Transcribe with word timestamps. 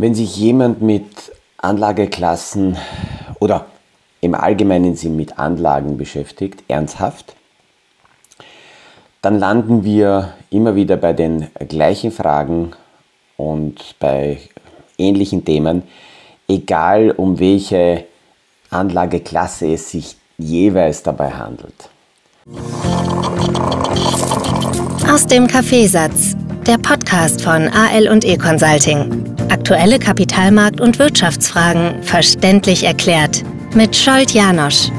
Wenn 0.00 0.14
sich 0.14 0.34
jemand 0.34 0.80
mit 0.80 1.04
Anlageklassen 1.58 2.78
oder 3.38 3.66
im 4.22 4.34
allgemeinen 4.34 4.96
Sinn 4.96 5.14
mit 5.14 5.38
Anlagen 5.38 5.98
beschäftigt, 5.98 6.64
ernsthaft, 6.68 7.34
dann 9.20 9.38
landen 9.38 9.84
wir 9.84 10.32
immer 10.48 10.74
wieder 10.74 10.96
bei 10.96 11.12
den 11.12 11.48
gleichen 11.68 12.12
Fragen 12.12 12.70
und 13.36 13.94
bei 14.00 14.38
ähnlichen 14.96 15.44
Themen, 15.44 15.82
egal 16.48 17.10
um 17.10 17.38
welche 17.38 18.06
Anlageklasse 18.70 19.66
es 19.74 19.90
sich 19.90 20.16
jeweils 20.38 21.02
dabei 21.02 21.32
handelt. 21.32 21.90
Aus 25.12 25.26
dem 25.26 25.46
Kaffeesatz, 25.46 26.36
der 26.66 26.78
Podcast 26.78 27.42
von 27.42 27.68
AL 27.68 28.08
und 28.08 28.24
E 28.24 28.38
Consulting. 28.38 29.39
Aktuelle 29.70 30.00
Kapitalmarkt- 30.00 30.80
und 30.80 30.98
Wirtschaftsfragen 30.98 32.02
verständlich 32.02 32.82
erklärt 32.82 33.44
mit 33.72 33.94
Scholt 33.94 34.32
Janosch. 34.32 34.90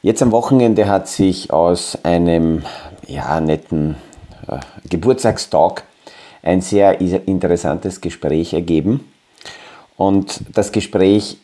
Jetzt 0.00 0.22
am 0.22 0.30
Wochenende 0.30 0.86
hat 0.86 1.08
sich 1.08 1.50
aus 1.52 1.98
einem 2.04 2.62
ja, 3.08 3.40
netten 3.40 3.96
äh, 4.46 4.60
Geburtstagstalk 4.88 5.82
ein 6.44 6.60
sehr 6.60 7.00
interessantes 7.00 8.00
Gespräch 8.00 8.52
ergeben. 8.52 9.12
Und 9.96 10.40
das 10.54 10.70
Gespräch 10.70 11.36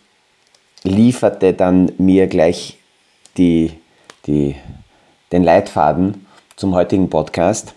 lieferte 0.85 1.53
dann 1.53 1.91
mir 1.99 2.29
gleich 2.29 2.79
die, 3.37 3.73
die 4.29 4.55
den 5.33 5.43
Leitfaden 5.43 6.27
zum 6.57 6.75
heutigen 6.75 7.09
Podcast. 7.11 7.75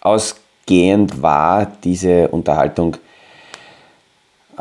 Ausgehend 0.00 1.22
war 1.22 1.66
diese 1.84 2.28
Unterhaltung 2.28 2.96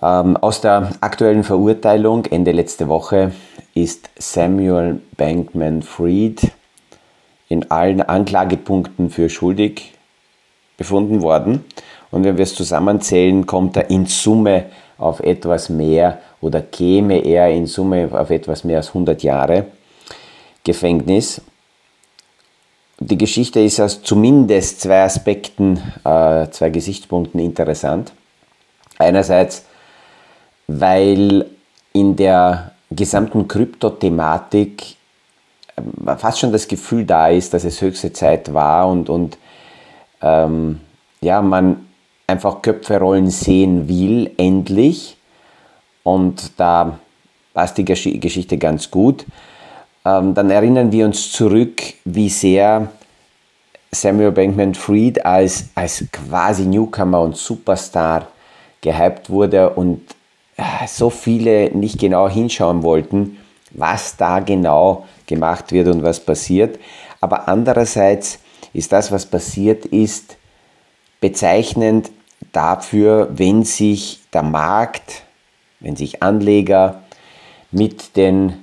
ähm, 0.01 0.37
aus 0.37 0.61
der 0.61 0.91
aktuellen 1.01 1.43
Verurteilung 1.43 2.25
Ende 2.25 2.51
letzte 2.51 2.87
Woche 2.87 3.31
ist 3.73 4.09
Samuel 4.17 5.01
Bankman 5.17 5.81
Fried 5.81 6.51
in 7.47 7.71
allen 7.71 8.01
Anklagepunkten 8.01 9.09
für 9.09 9.29
schuldig 9.29 9.93
befunden 10.77 11.21
worden. 11.21 11.65
Und 12.11 12.23
wenn 12.23 12.37
wir 12.37 12.43
es 12.43 12.55
zusammenzählen, 12.55 13.45
kommt 13.45 13.77
er 13.77 13.89
in 13.89 14.05
Summe 14.05 14.65
auf 14.97 15.21
etwas 15.21 15.69
mehr 15.69 16.19
oder 16.41 16.61
käme 16.61 17.19
er 17.25 17.49
in 17.49 17.65
Summe 17.65 18.09
auf 18.11 18.29
etwas 18.29 18.63
mehr 18.63 18.77
als 18.77 18.89
100 18.89 19.23
Jahre 19.23 19.67
Gefängnis 20.63 21.41
die 23.01 23.17
Geschichte 23.17 23.59
ist 23.59 23.79
aus 23.81 24.03
zumindest 24.03 24.81
zwei 24.81 25.01
Aspekten, 25.01 25.77
äh, 26.03 26.47
zwei 26.51 26.69
Gesichtspunkten 26.69 27.39
interessant. 27.39 28.13
Einerseits, 28.99 29.65
weil 30.67 31.47
in 31.93 32.15
der 32.15 32.73
gesamten 32.91 33.47
Kryptothematik 33.47 34.97
äh, 35.75 36.15
fast 36.15 36.39
schon 36.39 36.51
das 36.51 36.67
Gefühl 36.67 37.05
da 37.05 37.29
ist, 37.29 37.55
dass 37.55 37.63
es 37.63 37.81
höchste 37.81 38.13
Zeit 38.13 38.53
war 38.53 38.87
und, 38.87 39.09
und 39.09 39.39
ähm, 40.21 40.79
ja, 41.21 41.41
man 41.41 41.87
einfach 42.27 42.61
Köpfe 42.61 42.99
rollen 42.99 43.31
sehen 43.31 43.87
will, 43.89 44.29
endlich. 44.37 45.17
Und 46.03 46.59
da 46.59 46.99
passt 47.55 47.79
die 47.79 47.85
Geschichte 47.85 48.59
ganz 48.59 48.91
gut 48.91 49.25
ähm, 50.05 50.33
dann 50.33 50.49
erinnern 50.49 50.91
wir 50.91 51.05
uns 51.05 51.31
zurück, 51.31 51.81
wie 52.05 52.29
sehr 52.29 52.89
Samuel 53.91 54.31
Bankman 54.31 54.73
Fried 54.73 55.25
als, 55.25 55.69
als 55.75 56.05
quasi 56.11 56.65
Newcomer 56.65 57.21
und 57.21 57.35
Superstar 57.35 58.27
gehypt 58.81 59.29
wurde 59.29 59.69
und 59.71 60.01
äh, 60.57 60.87
so 60.87 61.09
viele 61.09 61.71
nicht 61.71 61.99
genau 61.99 62.29
hinschauen 62.29 62.83
wollten, 62.83 63.37
was 63.71 64.17
da 64.17 64.39
genau 64.39 65.05
gemacht 65.27 65.71
wird 65.71 65.87
und 65.87 66.03
was 66.03 66.19
passiert. 66.19 66.79
Aber 67.19 67.47
andererseits 67.47 68.39
ist 68.73 68.91
das, 68.91 69.11
was 69.11 69.25
passiert 69.25 69.85
ist, 69.85 70.37
bezeichnend 71.19 72.11
dafür, 72.51 73.29
wenn 73.33 73.63
sich 73.63 74.19
der 74.33 74.43
Markt, 74.43 75.23
wenn 75.79 75.95
sich 75.95 76.23
Anleger 76.23 77.03
mit 77.71 78.15
den 78.15 78.60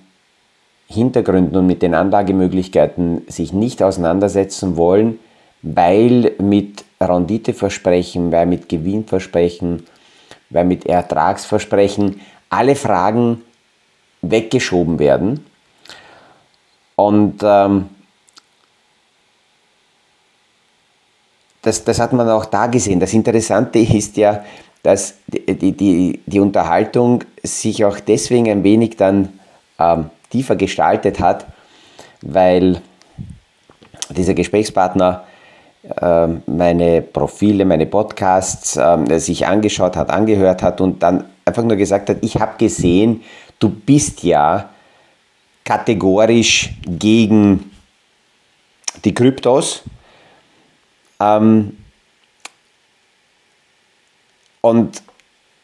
Hintergründen 0.88 1.56
und 1.56 1.66
mit 1.66 1.82
den 1.82 1.94
Anlagemöglichkeiten 1.94 3.22
sich 3.28 3.52
nicht 3.52 3.82
auseinandersetzen 3.82 4.76
wollen, 4.76 5.18
weil 5.62 6.32
mit 6.38 6.84
Renditeversprechen, 7.00 8.32
weil 8.32 8.46
mit 8.46 8.68
Gewinnversprechen, 8.68 9.84
weil 10.50 10.64
mit 10.64 10.86
Ertragsversprechen 10.86 12.20
alle 12.48 12.74
Fragen 12.74 13.42
weggeschoben 14.22 14.98
werden. 14.98 15.44
Und 16.96 17.40
ähm, 17.42 17.90
das, 21.60 21.84
das 21.84 22.00
hat 22.00 22.14
man 22.14 22.28
auch 22.30 22.46
da 22.46 22.66
gesehen. 22.66 22.98
Das 22.98 23.12
Interessante 23.12 23.78
ist 23.78 24.16
ja, 24.16 24.42
dass 24.82 25.16
die, 25.26 25.72
die, 25.72 26.20
die 26.24 26.40
Unterhaltung 26.40 27.24
sich 27.42 27.84
auch 27.84 28.00
deswegen 28.00 28.48
ein 28.50 28.64
wenig 28.64 28.96
dann 28.96 29.38
ähm, 29.78 30.10
tiefer 30.30 30.56
gestaltet 30.56 31.20
hat, 31.20 31.46
weil 32.22 32.80
dieser 34.10 34.34
Gesprächspartner 34.34 35.24
äh, 36.00 36.28
meine 36.46 37.02
Profile, 37.02 37.64
meine 37.64 37.86
Podcasts 37.86 38.76
äh, 38.76 39.18
sich 39.18 39.46
angeschaut 39.46 39.96
hat, 39.96 40.10
angehört 40.10 40.62
hat 40.62 40.80
und 40.80 41.02
dann 41.02 41.24
einfach 41.44 41.62
nur 41.62 41.76
gesagt 41.76 42.10
hat, 42.10 42.18
ich 42.22 42.36
habe 42.36 42.58
gesehen, 42.58 43.22
du 43.58 43.68
bist 43.68 44.22
ja 44.22 44.70
kategorisch 45.64 46.70
gegen 46.86 47.70
die 49.04 49.14
Kryptos. 49.14 49.82
Ähm, 51.20 51.76
und 54.60 55.02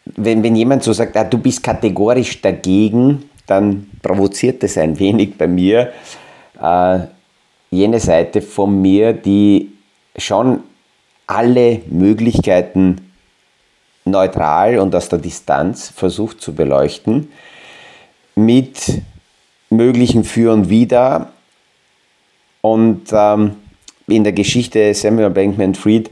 wenn, 0.04 0.42
wenn 0.42 0.56
jemand 0.56 0.82
so 0.82 0.92
sagt, 0.92 1.16
ah, 1.16 1.24
du 1.24 1.38
bist 1.38 1.62
kategorisch 1.62 2.40
dagegen, 2.40 3.28
dann 3.46 3.90
provoziert 4.02 4.62
es 4.64 4.78
ein 4.78 4.98
wenig 4.98 5.36
bei 5.36 5.46
mir 5.46 5.92
äh, 6.60 6.98
jene 7.70 8.00
Seite 8.00 8.40
von 8.40 8.80
mir, 8.80 9.12
die 9.12 9.72
schon 10.16 10.60
alle 11.26 11.80
Möglichkeiten 11.88 13.12
neutral 14.04 14.78
und 14.78 14.94
aus 14.94 15.08
der 15.08 15.18
Distanz 15.18 15.88
versucht 15.88 16.40
zu 16.40 16.54
beleuchten, 16.54 17.32
mit 18.34 19.02
möglichen 19.70 20.24
Für 20.24 20.52
und 20.52 20.68
Wider. 20.68 21.32
Und 22.60 23.06
ähm, 23.12 23.56
in 24.06 24.24
der 24.24 24.32
Geschichte 24.32 24.92
Samuel 24.94 25.30
Bankman 25.30 25.74
Fried 25.74 26.10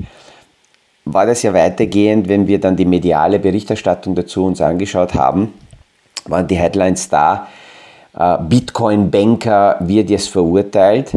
war 1.04 1.26
das 1.26 1.42
ja 1.42 1.52
weitergehend, 1.52 2.28
wenn 2.28 2.46
wir 2.46 2.58
dann 2.58 2.76
die 2.76 2.84
mediale 2.84 3.38
Berichterstattung 3.38 4.14
dazu 4.14 4.44
uns 4.46 4.60
angeschaut 4.60 5.14
haben 5.14 5.52
waren 6.26 6.46
die 6.46 6.56
Headlines 6.56 7.08
da, 7.08 7.48
äh, 8.14 8.38
Bitcoin-Banker 8.38 9.76
wird 9.80 10.10
jetzt 10.10 10.28
verurteilt. 10.28 11.12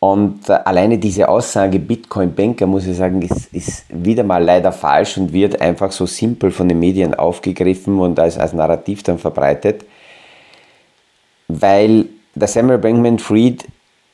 Und 0.00 0.48
äh, 0.48 0.52
alleine 0.52 0.98
diese 0.98 1.28
Aussage 1.28 1.78
Bitcoin-Banker, 1.78 2.66
muss 2.66 2.86
ich 2.86 2.96
sagen, 2.96 3.20
ist, 3.22 3.52
ist, 3.52 3.84
wieder 3.88 4.22
mal 4.22 4.42
leider 4.42 4.70
falsch 4.70 5.18
und 5.18 5.32
wird 5.32 5.60
einfach 5.60 5.90
so 5.90 6.06
simpel 6.06 6.50
von 6.50 6.68
den 6.68 6.78
Medien 6.78 7.14
aufgegriffen 7.14 7.98
und 7.98 8.18
als, 8.20 8.38
als 8.38 8.52
Narrativ 8.52 9.02
dann 9.02 9.18
verbreitet, 9.18 9.84
weil 11.48 12.06
der 12.34 12.46
Samuel 12.46 12.78
Bankman 12.78 13.18
Fried 13.18 13.64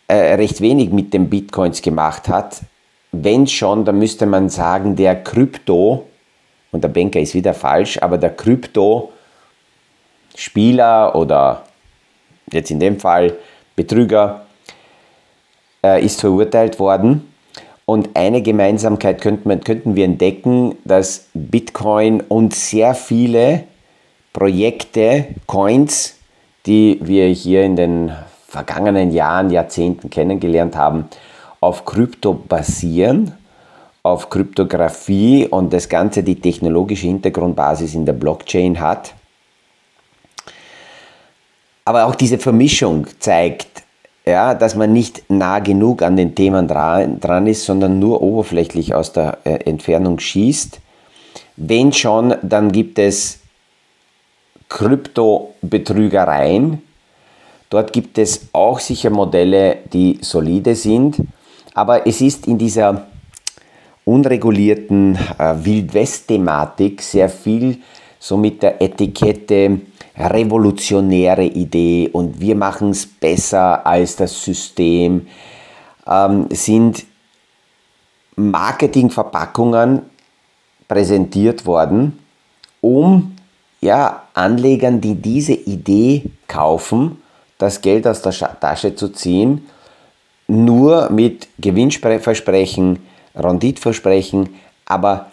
äh, 0.08 0.34
recht 0.34 0.60
wenig 0.62 0.90
mit 0.90 1.12
den 1.12 1.28
Bitcoins 1.28 1.82
gemacht 1.82 2.28
hat. 2.28 2.62
Wenn 3.12 3.46
schon, 3.46 3.84
dann 3.84 3.98
müsste 3.98 4.26
man 4.26 4.48
sagen, 4.48 4.96
der 4.96 5.22
Krypto, 5.22 6.06
und 6.72 6.82
der 6.82 6.88
Banker 6.88 7.20
ist 7.20 7.34
wieder 7.34 7.54
falsch, 7.54 7.98
aber 8.00 8.18
der 8.18 8.30
Krypto 8.30 9.12
Spieler 10.34 11.14
oder 11.14 11.64
jetzt 12.50 12.70
in 12.70 12.80
dem 12.80 12.98
Fall 12.98 13.36
Betrüger 13.76 14.46
äh, 15.84 16.04
ist 16.04 16.20
verurteilt 16.20 16.78
worden. 16.78 17.32
Und 17.86 18.10
eine 18.14 18.40
Gemeinsamkeit 18.40 19.20
könnten, 19.20 19.60
könnten 19.60 19.94
wir 19.94 20.06
entdecken, 20.06 20.76
dass 20.84 21.28
Bitcoin 21.34 22.22
und 22.22 22.54
sehr 22.54 22.94
viele 22.94 23.64
Projekte, 24.32 25.26
Coins, 25.46 26.16
die 26.66 26.98
wir 27.02 27.26
hier 27.26 27.62
in 27.62 27.76
den 27.76 28.12
vergangenen 28.48 29.12
Jahren, 29.12 29.50
Jahrzehnten 29.50 30.08
kennengelernt 30.08 30.76
haben, 30.76 31.06
auf 31.60 31.84
Krypto 31.84 32.32
basieren, 32.32 33.34
auf 34.02 34.30
Kryptographie 34.30 35.46
und 35.46 35.72
das 35.72 35.88
Ganze 35.88 36.22
die 36.22 36.40
technologische 36.40 37.06
Hintergrundbasis 37.06 37.94
in 37.94 38.06
der 38.06 38.12
Blockchain 38.14 38.80
hat. 38.80 39.14
Aber 41.84 42.06
auch 42.06 42.14
diese 42.14 42.38
Vermischung 42.38 43.06
zeigt, 43.18 43.82
ja, 44.24 44.54
dass 44.54 44.74
man 44.74 44.90
nicht 44.92 45.24
nah 45.28 45.58
genug 45.58 46.00
an 46.02 46.16
den 46.16 46.34
Themen 46.34 46.66
dran, 46.66 47.20
dran 47.20 47.46
ist, 47.46 47.66
sondern 47.66 47.98
nur 47.98 48.22
oberflächlich 48.22 48.94
aus 48.94 49.12
der 49.12 49.36
äh, 49.44 49.56
Entfernung 49.64 50.18
schießt. 50.18 50.80
Wenn 51.56 51.92
schon, 51.92 52.34
dann 52.42 52.72
gibt 52.72 52.98
es 52.98 53.40
Kryptobetrügereien. 54.70 56.82
Dort 57.68 57.92
gibt 57.92 58.16
es 58.18 58.48
auch 58.52 58.80
sicher 58.80 59.10
Modelle, 59.10 59.76
die 59.92 60.18
solide 60.22 60.74
sind, 60.74 61.18
aber 61.74 62.06
es 62.06 62.22
ist 62.22 62.46
in 62.46 62.56
dieser 62.56 63.06
unregulierten 64.04 65.18
äh, 65.38 65.54
Wildwest-Thematik 65.56 67.02
sehr 67.02 67.28
viel 67.28 67.82
so 68.18 68.38
mit 68.38 68.62
der 68.62 68.80
Etikette 68.80 69.80
revolutionäre 70.16 71.44
Idee 71.44 72.08
und 72.12 72.40
wir 72.40 72.54
machen 72.54 72.90
es 72.90 73.06
besser 73.06 73.86
als 73.86 74.16
das 74.16 74.44
System, 74.44 75.26
ähm, 76.06 76.46
sind 76.50 77.04
Marketingverpackungen 78.36 80.02
präsentiert 80.86 81.66
worden, 81.66 82.18
um 82.80 83.36
ja, 83.80 84.22
Anlegern, 84.34 85.00
die 85.00 85.14
diese 85.14 85.52
Idee 85.52 86.24
kaufen, 86.48 87.22
das 87.58 87.80
Geld 87.80 88.06
aus 88.06 88.22
der 88.22 88.32
Tasche 88.32 88.94
zu 88.94 89.08
ziehen, 89.08 89.66
nur 90.48 91.10
mit 91.10 91.48
Gewinnversprechen, 91.58 92.98
Renditversprechen, 93.34 94.48
aber 94.86 95.26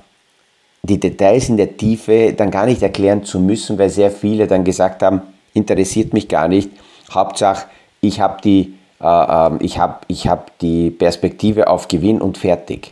die 0.83 1.00
Details 1.00 1.50
in 1.50 1.57
der 1.57 1.78
Tiefe 1.78 2.33
dann 2.33 2.51
gar 2.51 2.66
nicht 2.66 2.81
erklären 2.81 3.24
zu 3.24 3.39
müssen, 3.39 3.78
weil 3.78 3.89
sehr 3.89 4.12
viele 4.12 4.48
dann 4.48 4.63
gesagt 4.63 5.04
haben, 5.04 5.22
interessiert 5.54 6.13
mich 6.13 6.28
gar 6.28 6.48
nicht. 6.48 6.72
Hauptsache, 7.12 7.68
ich 8.00 8.19
habe 8.19 8.42
die, 8.44 8.74
äh, 9.00 9.06
ähm, 9.06 9.60
ich 9.62 9.78
hab, 9.78 10.06
ich 10.07 10.28
hab 10.28 10.57
die 10.60 10.89
Perspektive 10.89 11.68
auf 11.68 11.88
Gewinn 11.88 12.22
und 12.22 12.38
fertig. 12.38 12.92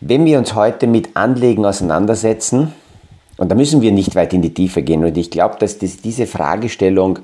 Wenn 0.00 0.24
wir 0.24 0.38
uns 0.38 0.54
heute 0.54 0.86
mit 0.86 1.14
Anlegen 1.14 1.66
auseinandersetzen, 1.66 2.72
und 3.36 3.50
da 3.50 3.54
müssen 3.54 3.82
wir 3.82 3.92
nicht 3.92 4.14
weit 4.14 4.32
in 4.32 4.42
die 4.42 4.54
Tiefe 4.54 4.82
gehen, 4.82 5.04
und 5.04 5.16
ich 5.16 5.30
glaube, 5.30 5.56
dass 5.58 5.78
das, 5.78 5.98
diese 5.98 6.26
Fragestellung, 6.26 7.18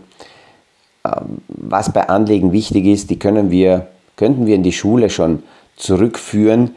ähm, 1.05 1.39
was 1.49 1.91
bei 1.91 2.09
Anlegen 2.09 2.53
wichtig 2.53 2.85
ist, 2.85 3.09
die 3.09 3.19
können 3.19 3.51
wir, 3.51 3.87
könnten 4.17 4.47
wir 4.47 4.57
in 4.57 4.63
die 4.63 4.73
Schule 4.73 5.09
schon 5.09 5.43
zurückführen, 5.77 6.75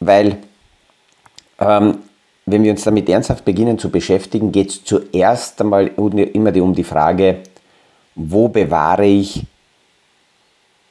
weil 0.00 0.36
ähm, 1.58 1.98
wenn 2.46 2.62
wir 2.62 2.70
uns 2.70 2.84
damit 2.84 3.08
ernsthaft 3.08 3.44
beginnen 3.44 3.78
zu 3.78 3.90
beschäftigen, 3.90 4.52
geht 4.52 4.70
es 4.70 4.84
zuerst 4.84 5.60
einmal 5.60 5.88
immer 5.96 6.56
um 6.62 6.74
die 6.74 6.84
Frage, 6.84 7.38
wo 8.14 8.48
bewahre 8.48 9.06
ich 9.06 9.44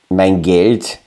mein 0.10 0.42
Geld, 0.42 1.00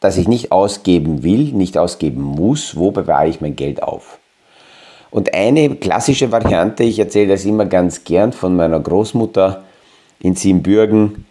das 0.00 0.16
ich 0.16 0.28
nicht 0.28 0.52
ausgeben 0.52 1.22
will, 1.22 1.52
nicht 1.52 1.76
ausgeben 1.76 2.22
muss, 2.22 2.76
wo 2.76 2.90
bewahre 2.90 3.28
ich 3.28 3.40
mein 3.40 3.56
Geld 3.56 3.82
auf? 3.82 4.18
Und 5.10 5.34
eine 5.34 5.76
klassische 5.76 6.32
Variante, 6.32 6.84
ich 6.84 6.98
erzähle 6.98 7.32
das 7.32 7.44
immer 7.44 7.66
ganz 7.66 8.04
gern 8.04 8.32
von 8.32 8.56
meiner 8.56 8.80
Großmutter 8.80 9.64
in 10.20 10.34
Siebenbürgen, 10.34 11.26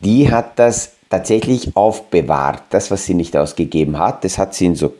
die 0.00 0.30
hat 0.30 0.58
das 0.58 0.94
tatsächlich 1.10 1.76
aufbewahrt, 1.76 2.62
das, 2.70 2.90
was 2.90 3.04
sie 3.04 3.14
nicht 3.14 3.36
ausgegeben 3.36 3.98
hat. 3.98 4.24
Das 4.24 4.38
hat 4.38 4.54
sie 4.54 4.66
in 4.66 4.76
so 4.76 4.94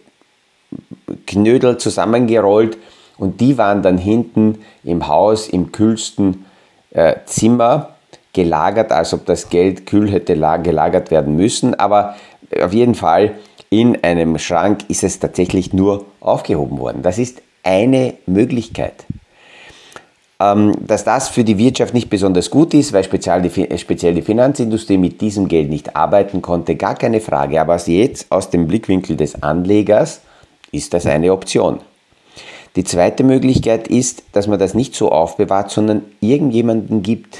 Knödel 1.27 1.79
zusammengerollt 1.79 2.79
und 3.19 3.41
die 3.41 3.59
waren 3.59 3.83
dann 3.83 3.99
hinten 3.99 4.59
im 4.85 5.09
Haus 5.09 5.49
im 5.49 5.73
kühlsten 5.73 6.45
äh, 6.91 7.17
Zimmer 7.27 7.91
gelagert, 8.33 8.93
als 8.93 9.13
ob 9.13 9.27
das 9.27 9.49
Geld 9.51 9.87
kühl 9.87 10.11
hätte 10.11 10.35
gelagert 10.35 11.11
werden 11.11 11.37
müssen. 11.37 11.75
Aber 11.75 12.15
auf 12.63 12.73
jeden 12.73 12.95
Fall 12.95 13.35
in 13.71 14.03
einem 14.03 14.39
Schrank 14.39 14.85
ist 14.89 15.05
es 15.05 15.19
tatsächlich 15.19 15.73
nur 15.73 16.07
aufgehoben 16.21 16.79
worden. 16.79 17.03
Das 17.03 17.19
ist 17.19 17.43
eine 17.63 18.15
Möglichkeit. 18.27 19.05
Ähm, 20.41 20.73
dass 20.87 21.03
das 21.03 21.29
für 21.29 21.43
die 21.43 21.59
Wirtschaft 21.59 21.95
nicht 21.95 22.09
besonders 22.09 22.49
gut 22.49 22.73
ist, 22.73 22.93
weil 22.93 23.03
speziell 23.03 23.43
die, 23.43 23.79
speziell 23.79 24.15
die 24.15 24.23
Finanzindustrie 24.23 24.97
mit 24.97 25.21
diesem 25.21 25.49
Geld 25.49 25.69
nicht 25.69 25.97
arbeiten 25.97 26.41
konnte, 26.41 26.77
gar 26.77 26.95
keine 26.95 27.21
Frage. 27.21 27.61
Aber 27.61 27.77
jetzt 27.77 28.31
aus 28.31 28.49
dem 28.49 28.69
Blickwinkel 28.69 29.17
des 29.17 29.43
Anlegers 29.43 30.21
ist 30.73 30.95
das 30.95 31.07
eine 31.07 31.33
Option. 31.33 31.81
Die 32.77 32.85
zweite 32.85 33.25
Möglichkeit 33.25 33.89
ist, 33.89 34.23
dass 34.33 34.47
man 34.47 34.59
das 34.59 34.75
nicht 34.75 34.95
so 34.95 35.11
aufbewahrt, 35.11 35.71
sondern 35.71 36.05
irgendjemanden 36.21 37.03
gibt. 37.03 37.39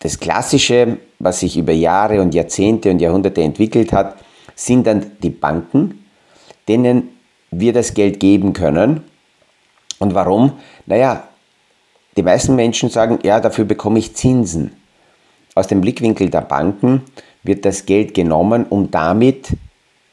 Das 0.00 0.18
Klassische, 0.18 0.98
was 1.18 1.40
sich 1.40 1.56
über 1.56 1.72
Jahre 1.72 2.20
und 2.20 2.34
Jahrzehnte 2.34 2.90
und 2.90 3.00
Jahrhunderte 3.00 3.42
entwickelt 3.42 3.92
hat, 3.92 4.16
sind 4.56 4.86
dann 4.86 5.12
die 5.22 5.30
Banken, 5.30 6.04
denen 6.66 7.10
wir 7.50 7.72
das 7.72 7.94
Geld 7.94 8.18
geben 8.18 8.52
können. 8.52 9.04
Und 9.98 10.14
warum? 10.14 10.54
Naja, 10.86 11.28
die 12.16 12.22
meisten 12.22 12.56
Menschen 12.56 12.90
sagen, 12.90 13.20
ja, 13.22 13.40
dafür 13.40 13.64
bekomme 13.64 13.98
ich 13.98 14.14
Zinsen. 14.14 14.72
Aus 15.54 15.68
dem 15.68 15.80
Blickwinkel 15.80 16.30
der 16.30 16.40
Banken 16.40 17.02
wird 17.42 17.64
das 17.64 17.86
Geld 17.86 18.14
genommen, 18.14 18.66
um 18.68 18.90
damit 18.90 19.48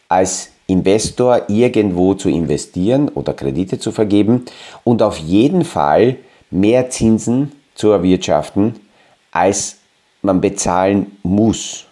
als 0.07 0.51
Investor 0.69 1.43
irgendwo 1.47 2.13
zu 2.13 2.29
investieren 2.29 3.09
oder 3.09 3.33
Kredite 3.33 3.79
zu 3.79 3.91
vergeben 3.91 4.45
und 4.83 5.01
auf 5.01 5.17
jeden 5.17 5.65
Fall 5.65 6.17
mehr 6.51 6.89
Zinsen 6.89 7.51
zu 7.75 7.89
erwirtschaften, 7.89 8.75
als 9.31 9.77
man 10.21 10.41
bezahlen 10.41 11.17
muss. 11.23 11.85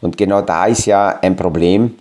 Und 0.00 0.16
genau 0.16 0.42
da 0.42 0.66
ist 0.66 0.86
ja 0.86 1.18
ein 1.22 1.36
Problem 1.36 1.94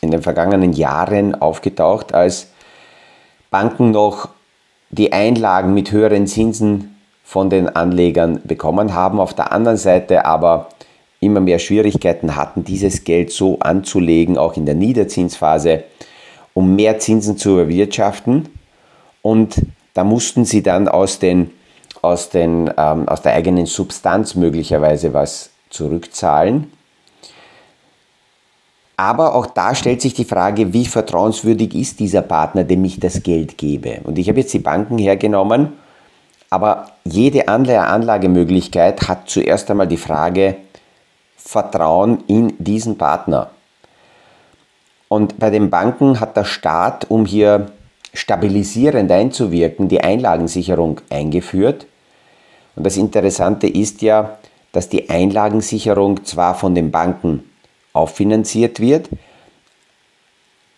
in 0.00 0.10
den 0.10 0.22
vergangenen 0.22 0.72
Jahren 0.72 1.34
aufgetaucht, 1.34 2.14
als 2.14 2.50
Banken 3.50 3.90
noch 3.90 4.28
die 4.90 5.12
Einlagen 5.12 5.74
mit 5.74 5.90
höheren 5.92 6.26
Zinsen 6.26 6.96
von 7.24 7.50
den 7.50 7.68
Anlegern 7.68 8.40
bekommen 8.44 8.94
haben, 8.94 9.18
auf 9.18 9.34
der 9.34 9.52
anderen 9.52 9.76
Seite 9.76 10.24
aber 10.24 10.68
immer 11.26 11.40
mehr 11.40 11.58
Schwierigkeiten 11.58 12.36
hatten, 12.36 12.64
dieses 12.64 13.04
Geld 13.04 13.30
so 13.30 13.58
anzulegen, 13.60 14.38
auch 14.38 14.56
in 14.56 14.64
der 14.64 14.74
Niederzinsphase, 14.74 15.84
um 16.54 16.74
mehr 16.74 16.98
Zinsen 16.98 17.36
zu 17.36 17.58
erwirtschaften. 17.58 18.48
Und 19.22 19.56
da 19.92 20.04
mussten 20.04 20.44
sie 20.44 20.62
dann 20.62 20.88
aus, 20.88 21.18
den, 21.18 21.50
aus, 22.02 22.30
den, 22.30 22.70
ähm, 22.76 23.08
aus 23.08 23.22
der 23.22 23.34
eigenen 23.34 23.66
Substanz 23.66 24.34
möglicherweise 24.34 25.12
was 25.12 25.50
zurückzahlen. 25.70 26.72
Aber 28.96 29.34
auch 29.34 29.46
da 29.46 29.74
stellt 29.74 30.00
sich 30.00 30.14
die 30.14 30.24
Frage, 30.24 30.72
wie 30.72 30.86
vertrauenswürdig 30.86 31.74
ist 31.74 32.00
dieser 32.00 32.22
Partner, 32.22 32.64
dem 32.64 32.84
ich 32.84 32.98
das 32.98 33.22
Geld 33.22 33.58
gebe. 33.58 34.00
Und 34.04 34.18
ich 34.18 34.28
habe 34.28 34.40
jetzt 34.40 34.54
die 34.54 34.58
Banken 34.58 34.96
hergenommen, 34.96 35.74
aber 36.48 36.92
jede 37.04 37.48
andere 37.48 37.80
Anlagemöglichkeit 37.80 39.08
hat 39.08 39.28
zuerst 39.28 39.70
einmal 39.70 39.88
die 39.88 39.96
Frage, 39.96 40.56
Vertrauen 41.46 42.24
in 42.26 42.54
diesen 42.58 42.98
Partner. 42.98 43.50
Und 45.08 45.38
bei 45.38 45.50
den 45.50 45.70
Banken 45.70 46.18
hat 46.18 46.36
der 46.36 46.44
Staat, 46.44 47.08
um 47.08 47.24
hier 47.24 47.66
stabilisierend 48.12 49.12
einzuwirken, 49.12 49.88
die 49.88 50.00
Einlagensicherung 50.00 51.00
eingeführt. 51.08 51.86
Und 52.74 52.84
das 52.84 52.96
Interessante 52.96 53.68
ist 53.68 54.02
ja, 54.02 54.38
dass 54.72 54.88
die 54.88 55.08
Einlagensicherung 55.08 56.24
zwar 56.24 56.56
von 56.56 56.74
den 56.74 56.90
Banken 56.90 57.44
auffinanziert 57.92 58.80
wird, 58.80 59.08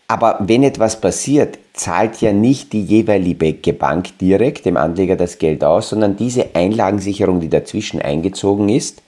aber 0.07 0.39
wenn 0.41 0.63
etwas 0.63 1.01
passiert, 1.01 1.59
zahlt 1.73 2.21
ja 2.21 2.33
nicht 2.33 2.73
die 2.73 2.83
jeweilige 2.83 3.73
Bank 3.73 4.19
direkt 4.19 4.67
dem 4.67 4.77
Anleger 4.77 5.17
das 5.17 5.39
Geld 5.39 5.65
aus, 5.65 5.91
sondern 5.91 6.17
diese 6.17 6.55
Einlagensicherung, 6.55 7.41
die 7.41 7.51
dazwischen 7.51 8.01
eingezogen 8.01 8.69
ist, 8.69 9.03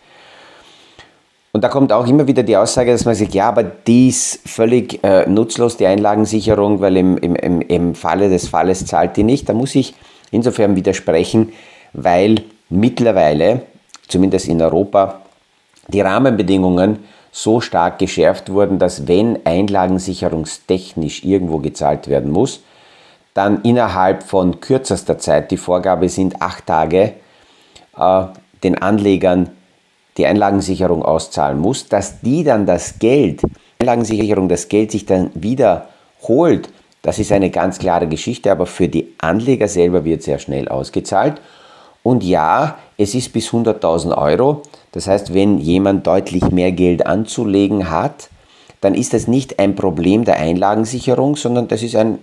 und 1.53 1.65
da 1.65 1.69
kommt 1.69 1.93
auch 1.93 2.07
immer 2.07 2.27
wieder 2.29 2.45
die 2.45 2.57
Aussage, 2.57 2.93
dass 2.93 3.05
man 3.05 3.15
sagt, 3.15 3.35
ja, 3.35 3.49
aber 3.49 3.65
die 3.65 4.09
ist 4.09 4.49
völlig 4.49 5.03
äh, 5.03 5.29
nutzlos, 5.29 5.77
die 5.77 5.87
Einlagensicherung, 5.87 6.81
weil 6.81 6.97
im, 6.97 7.19
im, 7.19 7.35
im, 7.35 7.61
im 7.61 7.95
Falle 7.95 8.29
des 8.29 8.49
Falles 8.49 8.87
zahlt 8.87 9.17
die 9.17 9.25
nicht. 9.25 9.49
Da 9.49 9.53
muss 9.53 9.75
ich 9.75 9.95
insofern 10.31 10.77
widersprechen, 10.77 11.53
weil 11.93 12.43
mittlerweile, 12.69 13.63
zumindest 14.07 14.47
in 14.47 14.63
Europa, 14.63 15.23
die 15.89 16.01
Rahmenbedingungen 16.01 17.01
so 17.33 17.61
stark 17.61 17.99
geschärft 17.99 18.53
wurden, 18.53 18.79
dass 18.79 19.09
wenn 19.09 19.45
einlagensicherungstechnisch 19.45 21.25
irgendwo 21.25 21.59
gezahlt 21.59 22.07
werden 22.07 22.31
muss, 22.31 22.63
dann 23.35 23.63
innerhalb 23.63 24.23
von 24.23 24.61
kürzester 24.61 25.19
Zeit, 25.19 25.51
die 25.51 25.57
Vorgabe 25.57 26.09
sind 26.09 26.41
acht 26.41 26.67
Tage, 26.67 27.15
äh, 27.97 28.23
den 28.63 28.81
Anlegern 28.81 29.51
die 30.21 30.27
Einlagensicherung 30.27 31.03
auszahlen 31.03 31.59
muss, 31.59 31.89
dass 31.89 32.21
die 32.21 32.45
dann 32.45 32.67
das 32.67 32.99
Geld, 32.99 33.41
Einlagensicherung 33.79 34.51
das 34.51 34.69
Geld 34.69 34.91
sich 34.91 35.07
dann 35.07 35.31
wieder 35.33 35.89
holt, 36.29 36.69
das 37.01 37.19
ist 37.19 37.33
eine 37.33 37.49
ganz 37.49 37.79
klare 37.79 38.07
Geschichte, 38.07 38.53
aber 38.53 38.67
für 38.67 38.89
die 38.89 39.15
Anleger 39.17 39.67
selber 39.67 40.05
wird 40.05 40.23
sehr 40.23 40.39
schnell 40.39 40.69
ausgezahlt. 40.69 41.41
Und 42.03 42.23
ja, 42.23 42.77
es 42.99 43.15
ist 43.15 43.33
bis 43.33 43.49
100.000 43.49 44.17
Euro. 44.17 44.63
Das 44.93 45.07
heißt, 45.07 45.33
wenn 45.33 45.57
jemand 45.59 46.07
deutlich 46.07 46.51
mehr 46.51 46.73
Geld 46.73 47.07
anzulegen 47.07 47.91
hat, 47.91 48.29
dann 48.83 48.95
ist 48.95 49.15
das 49.15 49.27
nicht 49.27 49.59
ein 49.59 49.75
Problem 49.75 50.27
der 50.27 50.37
Einlagensicherung, 50.37 51.37
sondern 51.37 51.69
das 51.69 51.83
ist 51.83 51.97
ein 51.97 52.19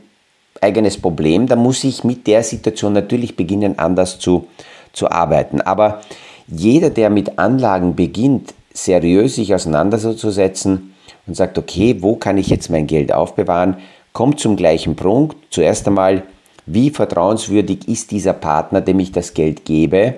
eigenes 0.61 0.99
Problem. 0.99 1.47
Da 1.47 1.55
muss 1.55 1.83
ich 1.83 2.03
mit 2.03 2.27
der 2.27 2.43
Situation 2.43 2.93
natürlich 2.93 3.35
beginnen, 3.35 3.79
anders 3.79 4.19
zu, 4.19 4.45
zu 4.93 5.09
arbeiten. 5.09 5.61
Aber 5.61 6.01
jeder, 6.47 6.89
der 6.89 7.09
mit 7.09 7.37
Anlagen 7.37 7.95
beginnt, 7.95 8.53
seriös 8.73 9.35
sich 9.35 9.53
auseinanderzusetzen 9.53 10.93
und 11.25 11.35
sagt, 11.35 11.57
okay, 11.57 11.97
wo 11.99 12.15
kann 12.15 12.37
ich 12.37 12.47
jetzt 12.47 12.69
mein 12.69 12.87
Geld 12.87 13.11
aufbewahren, 13.11 13.77
kommt 14.13 14.39
zum 14.39 14.55
gleichen 14.55 14.95
Punkt. 14.95 15.35
Zuerst 15.49 15.87
einmal, 15.87 16.23
wie 16.65 16.89
vertrauenswürdig 16.89 17.87
ist 17.87 18.11
dieser 18.11 18.33
Partner, 18.33 18.81
dem 18.81 18.99
ich 18.99 19.11
das 19.11 19.33
Geld 19.33 19.65
gebe? 19.65 20.15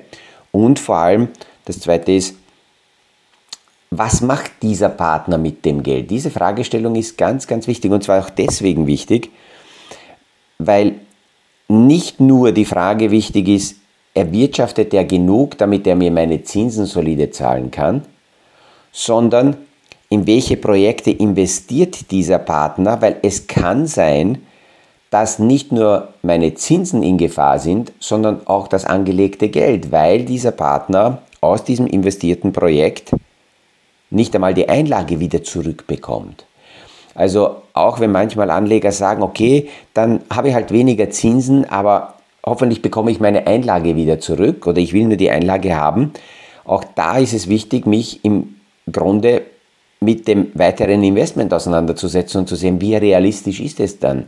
Und 0.51 0.79
vor 0.79 0.98
allem, 0.98 1.29
das 1.65 1.79
zweite 1.79 2.12
ist, 2.12 2.36
was 3.91 4.21
macht 4.21 4.51
dieser 4.62 4.89
Partner 4.89 5.38
mit 5.38 5.65
dem 5.65 5.81
Geld? 5.81 6.12
Diese 6.12 6.29
Fragestellung 6.29 6.95
ist 6.95 7.17
ganz, 7.17 7.48
ganz 7.48 7.67
wichtig 7.67 7.91
und 7.91 8.03
zwar 8.03 8.24
auch 8.24 8.29
deswegen 8.29 8.86
wichtig, 8.86 9.31
weil 10.59 10.95
nicht 11.67 12.19
nur 12.19 12.51
die 12.51 12.65
Frage 12.65 13.09
wichtig 13.12 13.48
ist, 13.48 13.78
erwirtschaftet 14.19 14.93
er 14.93 15.05
genug, 15.05 15.57
damit 15.57 15.88
er 15.88 15.95
mir 15.95 16.11
meine 16.11 16.43
Zinsen 16.43 16.85
solide 16.85 17.31
zahlen 17.31 17.71
kann, 17.71 18.03
sondern 18.91 19.57
in 20.09 20.27
welche 20.27 20.57
Projekte 20.57 21.11
investiert 21.11 22.11
dieser 22.11 22.39
Partner, 22.39 23.01
weil 23.01 23.17
es 23.21 23.47
kann 23.47 23.88
sein, 23.88 24.39
dass 25.09 25.39
nicht 25.39 25.71
nur 25.71 26.09
meine 26.21 26.53
Zinsen 26.53 27.01
in 27.01 27.17
Gefahr 27.17 27.59
sind, 27.59 27.93
sondern 27.99 28.45
auch 28.45 28.67
das 28.67 28.85
angelegte 28.85 29.49
Geld, 29.49 29.91
weil 29.91 30.25
dieser 30.25 30.51
Partner 30.51 31.21
aus 31.41 31.63
diesem 31.63 31.88
investierten 31.88 32.53
Projekt 32.53 33.11
nicht 34.09 34.35
einmal 34.35 34.53
die 34.53 34.69
Einlage 34.69 35.19
wieder 35.19 35.43
zurückbekommt. 35.43 36.45
Also 37.15 37.57
auch 37.73 37.99
wenn 37.99 38.11
manchmal 38.11 38.49
Anleger 38.49 38.91
sagen, 38.91 39.23
okay, 39.23 39.69
dann 39.93 40.21
habe 40.29 40.49
ich 40.49 40.53
halt 40.53 40.71
weniger 40.71 41.09
Zinsen, 41.09 41.69
aber 41.69 42.15
hoffentlich 42.49 42.81
bekomme 42.81 43.11
ich 43.11 43.19
meine 43.19 43.47
Einlage 43.47 43.95
wieder 43.95 44.19
zurück 44.19 44.67
oder 44.67 44.79
ich 44.79 44.93
will 44.93 45.05
nur 45.05 45.17
die 45.17 45.29
Einlage 45.29 45.75
haben. 45.75 46.11
Auch 46.65 46.83
da 46.83 47.17
ist 47.17 47.33
es 47.33 47.47
wichtig, 47.47 47.85
mich 47.85 48.23
im 48.25 48.55
Grunde 48.91 49.43
mit 50.01 50.27
dem 50.27 50.51
weiteren 50.53 51.03
Investment 51.03 51.53
auseinanderzusetzen 51.53 52.41
und 52.41 52.47
zu 52.47 52.55
sehen, 52.55 52.79
wie 52.81 52.95
realistisch 52.95 53.59
ist 53.59 53.79
es 53.79 53.99
dann, 53.99 54.27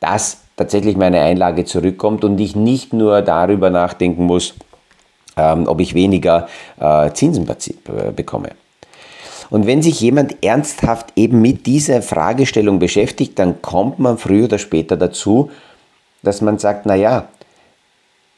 dass 0.00 0.42
tatsächlich 0.56 0.96
meine 0.96 1.20
Einlage 1.20 1.64
zurückkommt 1.64 2.24
und 2.24 2.38
ich 2.38 2.54
nicht 2.54 2.92
nur 2.92 3.22
darüber 3.22 3.70
nachdenken 3.70 4.24
muss, 4.24 4.54
ähm, 5.36 5.66
ob 5.66 5.80
ich 5.80 5.94
weniger 5.94 6.48
äh, 6.78 7.10
Zinsen 7.12 7.46
bekomme. 8.14 8.50
Und 9.50 9.66
wenn 9.66 9.82
sich 9.82 10.00
jemand 10.00 10.44
ernsthaft 10.44 11.12
eben 11.16 11.40
mit 11.40 11.66
dieser 11.66 12.02
Fragestellung 12.02 12.78
beschäftigt, 12.78 13.38
dann 13.38 13.62
kommt 13.62 13.98
man 13.98 14.18
früher 14.18 14.44
oder 14.44 14.58
später 14.58 14.96
dazu, 14.96 15.50
dass 16.22 16.42
man 16.42 16.58
sagt, 16.58 16.84
naja, 16.84 17.28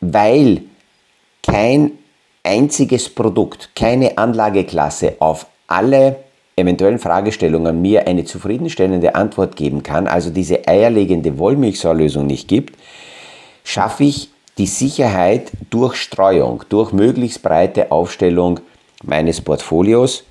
weil 0.01 0.63
kein 1.43 1.93
einziges 2.43 3.09
Produkt, 3.09 3.71
keine 3.75 4.19
Anlageklasse 4.19 5.17
auf 5.19 5.47
alle 5.67 6.17
eventuellen 6.57 6.99
Fragestellungen 6.99 7.81
mir 7.81 8.07
eine 8.07 8.25
zufriedenstellende 8.25 9.15
Antwort 9.15 9.57
geben 9.57 9.83
kann, 9.83 10.07
also 10.07 10.31
diese 10.31 10.67
eierlegende 10.67 11.39
Wollmilchsäulösung 11.39 12.27
nicht 12.27 12.49
gibt, 12.49 12.77
schaffe 13.65 14.05
ich 14.05 14.31
die 14.59 14.67
Sicherheit 14.67 15.53
durch 15.71 15.97
Streuung, 15.97 16.65
durch 16.69 16.93
möglichst 16.93 17.43
breite 17.43 17.91
Aufstellung 17.93 18.61
meines 19.03 19.41
Portfolios. 19.41 20.25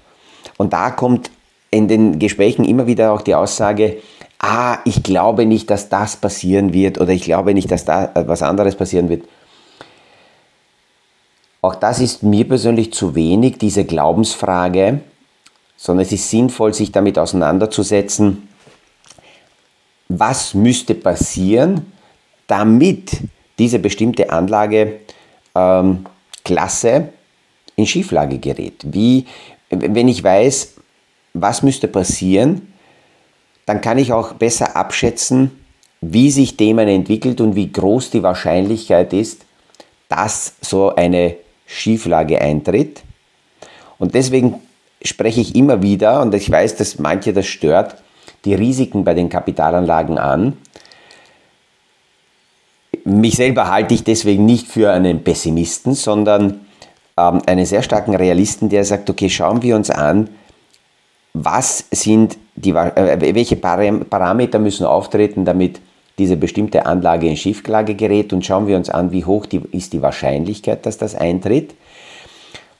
Und 0.57 0.73
da 0.73 0.91
kommt 0.91 1.31
in 1.71 1.87
den 1.87 2.19
Gesprächen 2.19 2.65
immer 2.65 2.85
wieder 2.85 3.11
auch 3.11 3.21
die 3.21 3.35
Aussage, 3.35 3.97
ah, 4.39 4.77
ich 4.85 5.03
glaube 5.03 5.45
nicht, 5.45 5.69
dass 5.69 5.89
das 5.89 6.17
passieren 6.17 6.73
wird 6.73 6.99
oder 6.99 7.11
ich 7.11 7.23
glaube 7.23 7.53
nicht, 7.53 7.71
dass 7.71 7.85
da 7.85 8.11
was 8.13 8.43
anderes 8.43 8.75
passieren 8.75 9.09
wird. 9.09 9.23
Auch 11.61 11.75
das 11.75 11.99
ist 11.99 12.23
mir 12.23 12.47
persönlich 12.47 12.93
zu 12.93 13.15
wenig, 13.15 13.57
diese 13.57 13.83
Glaubensfrage, 13.83 15.01
sondern 15.75 16.05
es 16.05 16.11
ist 16.11 16.29
sinnvoll, 16.29 16.73
sich 16.73 16.91
damit 16.91 17.19
auseinanderzusetzen, 17.19 18.47
was 20.07 20.53
müsste 20.53 20.95
passieren, 20.95 21.91
damit 22.47 23.11
diese 23.59 23.79
bestimmte 23.79 24.29
Anlageklasse 24.29 24.99
ähm, 26.89 27.09
in 27.75 27.85
Schieflage 27.85 28.39
gerät. 28.39 28.81
Wie, 28.85 29.25
wenn 29.69 30.07
ich 30.07 30.23
weiß, 30.23 30.75
was 31.33 31.61
müsste 31.61 31.87
passieren, 31.87 32.73
dann 33.65 33.81
kann 33.81 33.97
ich 33.97 34.13
auch 34.13 34.33
besser 34.33 34.75
abschätzen, 34.75 35.51
wie 36.01 36.31
sich 36.31 36.57
Themen 36.57 36.87
entwickelt 36.87 37.41
und 37.41 37.55
wie 37.55 37.71
groß 37.71 38.11
die 38.11 38.23
Wahrscheinlichkeit 38.23 39.13
ist, 39.13 39.45
dass 40.07 40.55
so 40.61 40.95
eine 40.95 41.35
Schieflage 41.69 42.41
eintritt. 42.41 43.03
Und 43.99 44.15
deswegen 44.15 44.55
spreche 45.03 45.39
ich 45.39 45.55
immer 45.55 45.81
wieder, 45.81 46.21
und 46.21 46.33
ich 46.33 46.49
weiß, 46.49 46.75
dass 46.77 46.99
manche 46.99 47.31
das 47.31 47.45
stört, 47.45 47.95
die 48.43 48.55
Risiken 48.55 49.03
bei 49.03 49.13
den 49.13 49.29
Kapitalanlagen 49.29 50.17
an. 50.17 50.57
Mich 53.03 53.35
selber 53.35 53.69
halte 53.69 53.93
ich 53.93 54.03
deswegen 54.03 54.45
nicht 54.45 54.67
für 54.67 54.91
einen 54.91 55.23
Pessimisten, 55.23 55.93
sondern 55.93 56.65
ähm, 57.17 57.41
einen 57.45 57.65
sehr 57.65 57.83
starken 57.83 58.15
Realisten, 58.15 58.69
der 58.69 58.83
sagt, 58.83 59.09
okay, 59.09 59.29
schauen 59.29 59.61
wir 59.61 59.75
uns 59.75 59.89
an, 59.89 60.29
was 61.33 61.85
sind 61.91 62.37
die, 62.55 62.71
äh, 62.71 63.35
welche 63.35 63.55
Parameter 63.55 64.59
müssen 64.59 64.85
auftreten, 64.85 65.45
damit 65.45 65.79
diese 66.19 66.37
bestimmte 66.37 66.85
Anlage 66.85 67.27
in 67.27 67.37
Schieflage 67.37 67.95
gerät 67.95 68.33
und 68.33 68.45
schauen 68.45 68.67
wir 68.67 68.77
uns 68.77 68.89
an, 68.89 69.11
wie 69.11 69.25
hoch 69.25 69.45
die, 69.45 69.61
ist 69.71 69.93
die 69.93 70.01
Wahrscheinlichkeit, 70.01 70.85
dass 70.85 70.97
das 70.97 71.15
eintritt. 71.15 71.73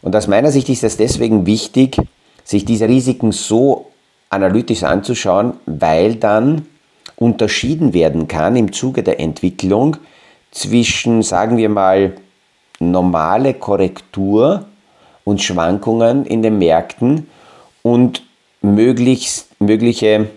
Und 0.02 0.16
aus 0.16 0.28
meiner 0.28 0.52
Sicht 0.52 0.70
ist 0.70 0.84
es 0.84 0.98
deswegen 0.98 1.46
wichtig, 1.46 1.98
sich 2.44 2.66
diese 2.66 2.88
Risiken 2.88 3.32
so 3.32 3.88
analytisch 4.30 4.84
anzuschauen, 4.84 5.54
weil 5.66 6.16
dann 6.16 6.68
unterschieden 7.16 7.94
werden 7.94 8.28
kann 8.28 8.56
im 8.56 8.72
Zuge 8.72 9.04
der 9.04 9.20
Entwicklung 9.20 9.98
zwischen, 10.52 11.22
sagen 11.22 11.58
wir 11.58 11.70
mal, 11.70 12.14
normale 12.80 13.54
Korrektur 13.54 14.66
und 15.24 15.42
Schwankungen 15.42 16.26
in 16.26 16.42
den 16.42 16.58
Märkten 16.58 17.28
und 17.82 18.24
möglichst, 18.62 19.50
mögliche 19.60 20.30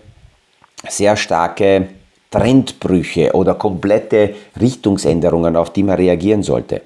sehr 0.87 1.15
starke 1.15 1.87
Trendbrüche 2.33 3.31
oder 3.33 3.53
komplette 3.53 4.33
Richtungsänderungen, 4.59 5.55
auf 5.55 5.71
die 5.71 5.83
man 5.83 5.97
reagieren 5.97 6.41
sollte. 6.41 6.81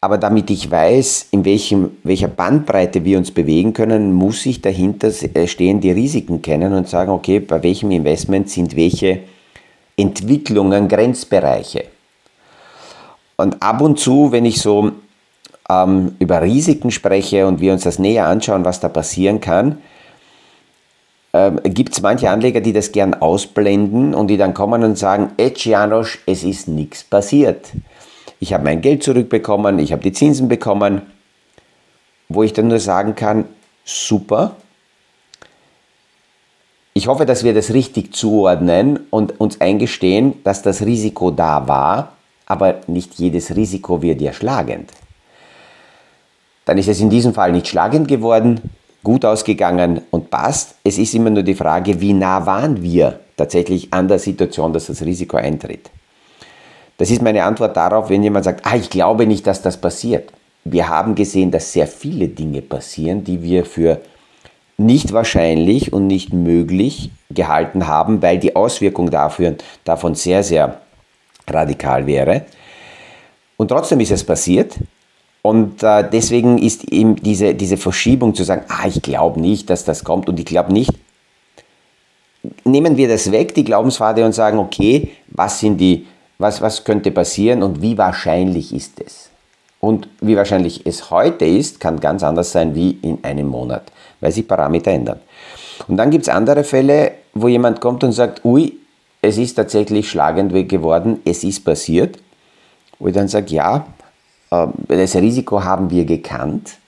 Aber 0.00 0.16
damit 0.16 0.50
ich 0.50 0.70
weiß, 0.70 1.28
in 1.30 1.44
welchem, 1.44 1.98
welcher 2.02 2.28
Bandbreite 2.28 3.04
wir 3.04 3.18
uns 3.18 3.30
bewegen 3.30 3.74
können, 3.74 4.12
muss 4.14 4.46
ich 4.46 4.62
dahinter 4.62 5.08
äh, 5.08 5.46
stehen 5.46 5.80
die 5.80 5.90
Risiken 5.90 6.40
kennen 6.40 6.72
und 6.72 6.88
sagen, 6.88 7.10
okay, 7.10 7.40
bei 7.40 7.62
welchem 7.62 7.90
Investment 7.90 8.48
sind 8.48 8.76
welche 8.76 9.20
Entwicklungen 9.96 10.88
Grenzbereiche. 10.88 11.84
Und 13.36 13.62
ab 13.62 13.82
und 13.82 13.98
zu, 13.98 14.32
wenn 14.32 14.46
ich 14.46 14.60
so 14.60 14.92
ähm, 15.68 16.16
über 16.18 16.40
Risiken 16.40 16.90
spreche 16.90 17.46
und 17.46 17.60
wir 17.60 17.72
uns 17.72 17.84
das 17.84 17.98
näher 17.98 18.26
anschauen, 18.26 18.64
was 18.64 18.80
da 18.80 18.88
passieren 18.88 19.40
kann, 19.40 19.78
ähm, 21.34 21.60
gibt 21.64 21.92
es 21.92 22.00
manche 22.00 22.30
Anleger, 22.30 22.62
die 22.62 22.72
das 22.72 22.92
gern 22.92 23.12
ausblenden 23.12 24.14
und 24.14 24.28
die 24.28 24.38
dann 24.38 24.54
kommen 24.54 24.82
und 24.82 24.96
sagen, 24.96 25.32
Ech 25.36 25.66
Janosch, 25.66 26.20
es 26.24 26.42
ist 26.42 26.68
nichts 26.68 27.04
passiert 27.04 27.72
ich 28.44 28.52
habe 28.52 28.64
mein 28.64 28.82
Geld 28.82 29.02
zurückbekommen, 29.02 29.78
ich 29.78 29.90
habe 29.90 30.02
die 30.02 30.12
Zinsen 30.12 30.48
bekommen, 30.48 31.00
wo 32.28 32.42
ich 32.42 32.52
dann 32.52 32.68
nur 32.68 32.78
sagen 32.78 33.14
kann, 33.14 33.46
super. 33.86 34.56
Ich 36.92 37.06
hoffe, 37.06 37.24
dass 37.24 37.42
wir 37.42 37.54
das 37.54 37.72
richtig 37.72 38.14
zuordnen 38.14 39.00
und 39.08 39.40
uns 39.40 39.62
eingestehen, 39.62 40.44
dass 40.44 40.60
das 40.60 40.82
Risiko 40.82 41.30
da 41.30 41.66
war, 41.66 42.12
aber 42.44 42.80
nicht 42.86 43.14
jedes 43.14 43.56
Risiko 43.56 44.02
wird 44.02 44.20
ja 44.20 44.34
schlagend. 44.34 44.90
Dann 46.66 46.76
ist 46.76 46.88
es 46.88 47.00
in 47.00 47.08
diesem 47.08 47.32
Fall 47.32 47.52
nicht 47.52 47.68
schlagend 47.68 48.08
geworden, 48.08 48.60
gut 49.04 49.24
ausgegangen 49.24 50.00
und 50.10 50.30
passt. 50.30 50.74
Es 50.82 50.98
ist 50.98 51.14
immer 51.14 51.30
nur 51.30 51.44
die 51.44 51.54
Frage, 51.54 52.00
wie 52.00 52.12
nah 52.12 52.44
waren 52.44 52.82
wir 52.82 53.20
tatsächlich 53.36 53.92
an 53.92 54.08
der 54.08 54.18
Situation, 54.18 54.72
dass 54.72 54.86
das 54.86 55.02
Risiko 55.02 55.36
eintritt. 55.36 55.90
Das 56.96 57.10
ist 57.10 57.22
meine 57.22 57.44
Antwort 57.44 57.76
darauf, 57.76 58.08
wenn 58.08 58.22
jemand 58.22 58.44
sagt, 58.44 58.64
ah, 58.64 58.76
ich 58.76 58.88
glaube 58.88 59.26
nicht, 59.26 59.46
dass 59.46 59.62
das 59.62 59.76
passiert. 59.76 60.32
Wir 60.64 60.88
haben 60.88 61.14
gesehen, 61.14 61.50
dass 61.50 61.72
sehr 61.72 61.86
viele 61.86 62.28
Dinge 62.28 62.62
passieren, 62.62 63.22
die 63.24 63.42
wir 63.42 63.64
für 63.64 64.00
nicht 64.76 65.12
wahrscheinlich 65.12 65.92
und 65.92 66.06
nicht 66.06 66.32
möglich 66.32 67.10
gehalten 67.30 67.86
haben, 67.86 68.22
weil 68.22 68.38
die 68.38 68.56
Auswirkung 68.56 69.10
dafür, 69.10 69.56
davon 69.84 70.14
sehr, 70.14 70.42
sehr 70.42 70.80
radikal 71.48 72.06
wäre. 72.06 72.46
Und 73.56 73.68
trotzdem 73.68 74.00
ist 74.00 74.10
es 74.10 74.24
passiert. 74.24 74.74
Und 75.46 75.82
äh, 75.82 76.08
deswegen 76.10 76.56
ist 76.56 76.84
eben 76.84 77.16
diese, 77.16 77.54
diese 77.54 77.76
Verschiebung 77.76 78.34
zu 78.34 78.44
sagen, 78.44 78.62
ah, 78.68 78.88
ich 78.88 79.02
glaube 79.02 79.38
nicht, 79.38 79.68
dass 79.68 79.84
das 79.84 80.02
kommt 80.02 80.26
und 80.30 80.40
ich 80.40 80.46
glaube 80.46 80.72
nicht, 80.72 80.90
nehmen 82.64 82.96
wir 82.96 83.08
das 83.08 83.30
weg, 83.30 83.54
die 83.54 83.62
Glaubenspfade, 83.62 84.24
und 84.24 84.32
sagen, 84.32 84.58
okay, 84.58 85.10
was 85.28 85.60
sind 85.60 85.76
die, 85.76 86.06
was, 86.38 86.62
was 86.62 86.82
könnte 86.82 87.10
passieren 87.10 87.62
und 87.62 87.82
wie 87.82 87.98
wahrscheinlich 87.98 88.74
ist 88.74 88.98
es? 89.04 89.28
Und 89.80 90.08
wie 90.22 90.34
wahrscheinlich 90.34 90.86
es 90.86 91.10
heute 91.10 91.44
ist, 91.44 91.78
kann 91.78 92.00
ganz 92.00 92.22
anders 92.22 92.50
sein 92.52 92.74
wie 92.74 92.92
in 93.02 93.22
einem 93.22 93.48
Monat, 93.48 93.92
weil 94.20 94.32
sich 94.32 94.48
Parameter 94.48 94.92
ändern. 94.92 95.20
Und 95.88 95.98
dann 95.98 96.10
gibt 96.10 96.22
es 96.22 96.30
andere 96.30 96.64
Fälle, 96.64 97.12
wo 97.34 97.48
jemand 97.48 97.82
kommt 97.82 98.02
und 98.02 98.12
sagt, 98.12 98.46
ui, 98.46 98.78
es 99.20 99.36
ist 99.36 99.56
tatsächlich 99.56 100.08
schlagend 100.08 100.54
geworden, 100.70 101.20
es 101.26 101.44
ist 101.44 101.66
passiert. 101.66 102.16
Wo 102.98 103.08
ich 103.08 103.14
dann 103.14 103.28
sage, 103.28 103.52
ja, 103.52 103.86
das 104.88 105.16
Risiko 105.16 105.62
haben 105.62 105.90
wir 105.90 106.04
gekannt. 106.04 106.78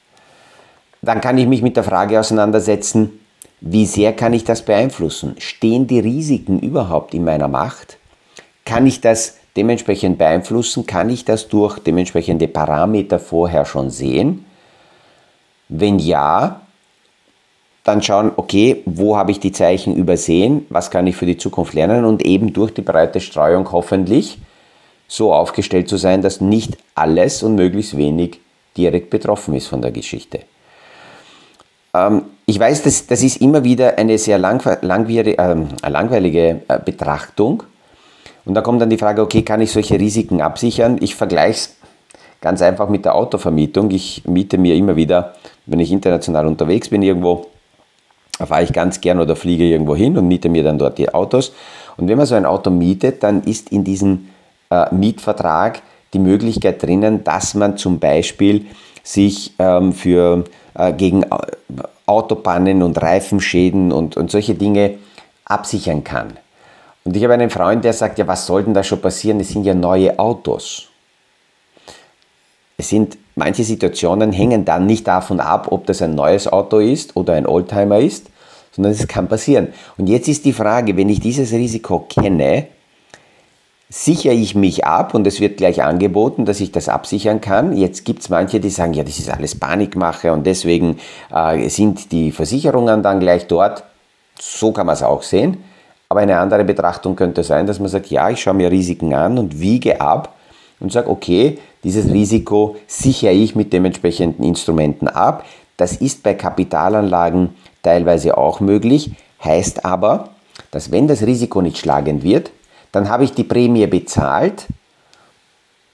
Dann 1.03 1.21
kann 1.21 1.39
ich 1.39 1.47
mich 1.47 1.63
mit 1.63 1.77
der 1.77 1.85
Frage 1.85 2.19
auseinandersetzen, 2.19 3.21
wie 3.61 3.87
sehr 3.87 4.13
kann 4.13 4.33
ich 4.33 4.45
das 4.45 4.63
beeinflussen? 4.63 5.37
Stehen 5.39 5.87
die 5.87 6.01
Risiken 6.01 6.59
überhaupt 6.61 7.15
in 7.15 7.25
meiner 7.25 7.49
Macht? 7.49 7.99
Kann 8.65 8.87
ich 8.87 9.01
das 9.01 9.37
dementsprechend 9.57 10.19
beeinflussen? 10.19 10.87
Kann 10.87 11.09
ich 11.09 11.25
das 11.25 11.49
durch 11.49 11.79
dementsprechende 11.79 12.49
Parameter 12.49 13.19
vorher 13.19 13.65
schon 13.65 13.91
sehen? 13.91 14.45
Wenn 15.69 15.99
ja, 15.99 16.61
dann 17.85 18.03
schauen, 18.03 18.33
okay, 18.37 18.83
wo 18.85 19.17
habe 19.17 19.31
ich 19.31 19.41
die 19.41 19.53
Zeichen 19.53 19.95
übersehen? 19.95 20.67
Was 20.69 20.91
kann 20.91 21.07
ich 21.07 21.17
für 21.17 21.27
die 21.27 21.39
Zukunft 21.39 21.73
lernen? 21.73 22.05
Und 22.05 22.23
eben 22.23 22.53
durch 22.53 22.75
die 22.75 22.83
breite 22.83 23.21
Streuung 23.21 23.71
hoffentlich 23.73 24.39
so 25.09 25.33
aufgestellt 25.33 25.89
zu 25.89 25.97
sein, 25.97 26.23
dass 26.23 26.41
nicht 26.41 26.77
alles 26.95 27.43
und 27.43 27.55
möglichst 27.55 27.97
wenig 27.97 28.41
direkt 28.77 29.11
betroffen 29.11 29.55
ist 29.55 29.67
von 29.67 29.81
der 29.83 29.93
Geschichte. 29.93 30.41
Ähm, 31.95 32.23
ich 32.47 32.59
weiß, 32.59 32.83
das, 32.83 33.07
das 33.07 33.23
ist 33.23 33.41
immer 33.41 33.65
wieder 33.65 33.99
eine 33.99 34.19
sehr 34.19 34.39
lang, 34.39 34.63
langwierige, 34.83 35.39
äh, 35.39 35.89
langweilige 35.89 36.63
äh, 36.69 36.79
Betrachtung. 36.85 37.63
Und 38.45 38.55
da 38.55 38.61
kommt 38.61 38.81
dann 38.81 38.91
die 38.91 38.99
Frage, 38.99 39.23
okay, 39.23 39.43
kann 39.43 39.61
ich 39.61 39.73
solche 39.73 39.99
Risiken 39.99 40.41
absichern? 40.41 40.99
Ich 41.01 41.17
vergleiche 41.17 41.51
es 41.51 41.77
ganz 42.41 42.63
einfach 42.63 42.89
mit 42.89 43.05
der 43.05 43.15
Autovermietung. 43.15 43.91
Ich 43.91 44.23
miete 44.27 44.59
mir 44.59 44.77
immer 44.77 44.95
wieder, 44.95 45.35
wenn 45.67 45.81
ich 45.81 45.91
international 45.91 46.47
unterwegs 46.47 46.89
bin 46.89 47.03
irgendwo, 47.03 47.47
fahre 48.39 48.63
ich 48.63 48.73
ganz 48.73 49.01
gern 49.01 49.19
oder 49.19 49.35
fliege 49.35 49.65
irgendwo 49.65 49.97
hin 49.97 50.17
und 50.17 50.29
miete 50.29 50.49
mir 50.49 50.63
dann 50.63 50.79
dort 50.79 50.99
die 50.99 51.13
Autos. 51.13 51.53
Und 51.97 52.09
wenn 52.09 52.19
man 52.19 52.27
so 52.27 52.35
ein 52.35 52.47
Auto 52.47 52.71
mietet, 52.71 53.23
dann 53.23 53.43
ist 53.43 53.73
in 53.73 53.83
diesem 53.83 54.29
äh, 54.71 54.95
Mietvertrag 54.95 55.83
die 56.13 56.19
Möglichkeit 56.19 56.83
drinnen, 56.83 57.25
dass 57.25 57.55
man 57.55 57.77
zum 57.77 57.99
Beispiel 57.99 58.67
sich 59.03 59.55
ähm, 59.59 59.93
für, 59.93 60.45
äh, 60.75 60.93
gegen 60.93 61.25
Autopannen 62.07 62.83
und 62.83 63.01
Reifenschäden 63.01 63.93
und, 63.93 64.17
und 64.17 64.31
solche 64.31 64.55
Dinge 64.55 64.99
absichern 65.45 66.05
kann. 66.05 66.39
Und 67.05 67.17
ich 67.17 67.23
habe 67.23 67.35
einen 67.35 67.51
Freund, 67.51 67.85
der 67.85 67.93
sagt, 67.93 68.19
ja, 68.19 68.27
was 68.27 68.47
soll 68.47 68.65
denn 68.65 68.75
da 68.75 68.83
schon 68.83 69.01
passieren? 69.01 69.39
Es 69.41 69.51
sind 69.51 69.65
ja 69.65 69.75
neue 69.75 70.19
Autos. 70.19 70.89
Es 72.77 72.89
sind 72.89 73.17
manche 73.37 73.63
Situationen 73.63 74.33
hängen 74.33 74.65
dann 74.65 74.87
nicht 74.87 75.07
davon 75.07 75.39
ab, 75.39 75.69
ob 75.71 75.87
das 75.87 76.03
ein 76.03 76.15
neues 76.15 76.49
Auto 76.49 76.79
ist 76.79 77.17
oder 77.17 77.35
ein 77.35 77.47
Oldtimer 77.47 78.01
ist, 78.01 78.27
sondern 78.73 78.93
es 78.93 79.07
kann 79.07 79.29
passieren. 79.29 79.69
Und 79.97 80.09
jetzt 80.09 80.29
ist 80.29 80.45
die 80.45 80.53
Frage, 80.53 80.97
wenn 80.97 81.09
ich 81.09 81.21
dieses 81.21 81.53
Risiko 81.53 82.01
kenne, 82.01 82.67
sichere 83.89 84.35
ich 84.35 84.55
mich 84.55 84.85
ab 84.85 85.15
und 85.15 85.27
es 85.27 85.41
wird 85.41 85.59
gleich 85.59 85.83
angeboten, 85.83 86.45
dass 86.45 86.61
ich 86.61 86.73
das 86.73 86.89
absichern 86.89 87.41
kann. 87.41 87.77
Jetzt 87.77 88.05
gibt 88.05 88.23
es 88.23 88.29
manche, 88.29 88.59
die 88.59 88.71
sagen, 88.71 88.95
ja, 88.95 89.05
das 89.05 89.19
ist 89.19 89.31
alles 89.31 89.55
Panikmache 89.55 90.33
und 90.33 90.45
deswegen 90.47 90.99
äh, 91.33 91.69
sind 91.69 92.11
die 92.11 92.33
Versicherungen 92.33 93.03
dann 93.03 93.21
gleich 93.21 93.47
dort. 93.47 93.85
So 94.41 94.73
kann 94.73 94.87
man 94.87 94.95
es 94.95 95.03
auch 95.03 95.23
sehen. 95.23 95.59
Aber 96.09 96.21
eine 96.21 96.39
andere 96.39 96.65
Betrachtung 96.65 97.17
könnte 97.17 97.43
sein, 97.43 97.67
dass 97.67 97.79
man 97.79 97.89
sagt, 97.89 98.07
ja, 98.09 98.31
ich 98.31 98.41
schaue 98.41 98.55
mir 98.55 98.71
Risiken 98.71 99.15
an 99.15 99.39
und 99.39 99.61
wiege 99.61 100.01
ab 100.01 100.35
und 100.81 100.93
sage, 100.93 101.09
okay, 101.09 101.59
dieses 101.85 102.11
Risiko 102.13 102.77
sichere 102.87 103.33
ich 103.33 103.55
mit 103.55 103.73
dementsprechenden 103.73 104.45
Instrumenten 104.45 105.09
ab. 105.09 105.45
Das 105.77 105.97
ist 105.97 106.23
bei 106.23 106.35
Kapitalanlagen 106.35 107.55
teilweise 107.83 108.37
auch 108.37 108.61
möglich, 108.61 109.13
heißt 109.45 109.85
aber, 109.85 110.31
dass 110.71 110.91
wenn 110.91 111.07
das 111.07 111.23
Risiko 111.23 111.61
nicht 111.61 111.79
schlagend 111.79 112.23
wird, 112.25 112.51
dann 112.97 113.11
habe 113.11 113.25
ich 113.25 113.33
die 113.33 113.45
Prämie 113.45 113.87
bezahlt 113.87 114.69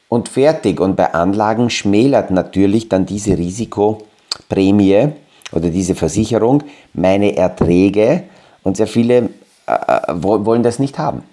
und 0.09 0.29
fertig. 0.29 0.79
Und 0.79 0.95
bei 0.95 1.13
Anlagen 1.13 1.69
schmälert 1.69 2.31
natürlich 2.31 2.89
dann 2.89 3.07
diese 3.07 3.37
Risikoprämie 3.37 5.09
oder 5.51 5.69
diese 5.71 5.97
Versicherung 5.97 6.63
meine 6.95 7.37
Erträge 7.37 8.23
und 8.63 8.77
sehr 8.77 8.87
viele 8.87 9.31
äh, 9.67 9.73
äh 9.73 10.13
wollen 10.15 10.63
das 10.63 10.79
nicht 10.79 10.97
haben. 10.97 11.25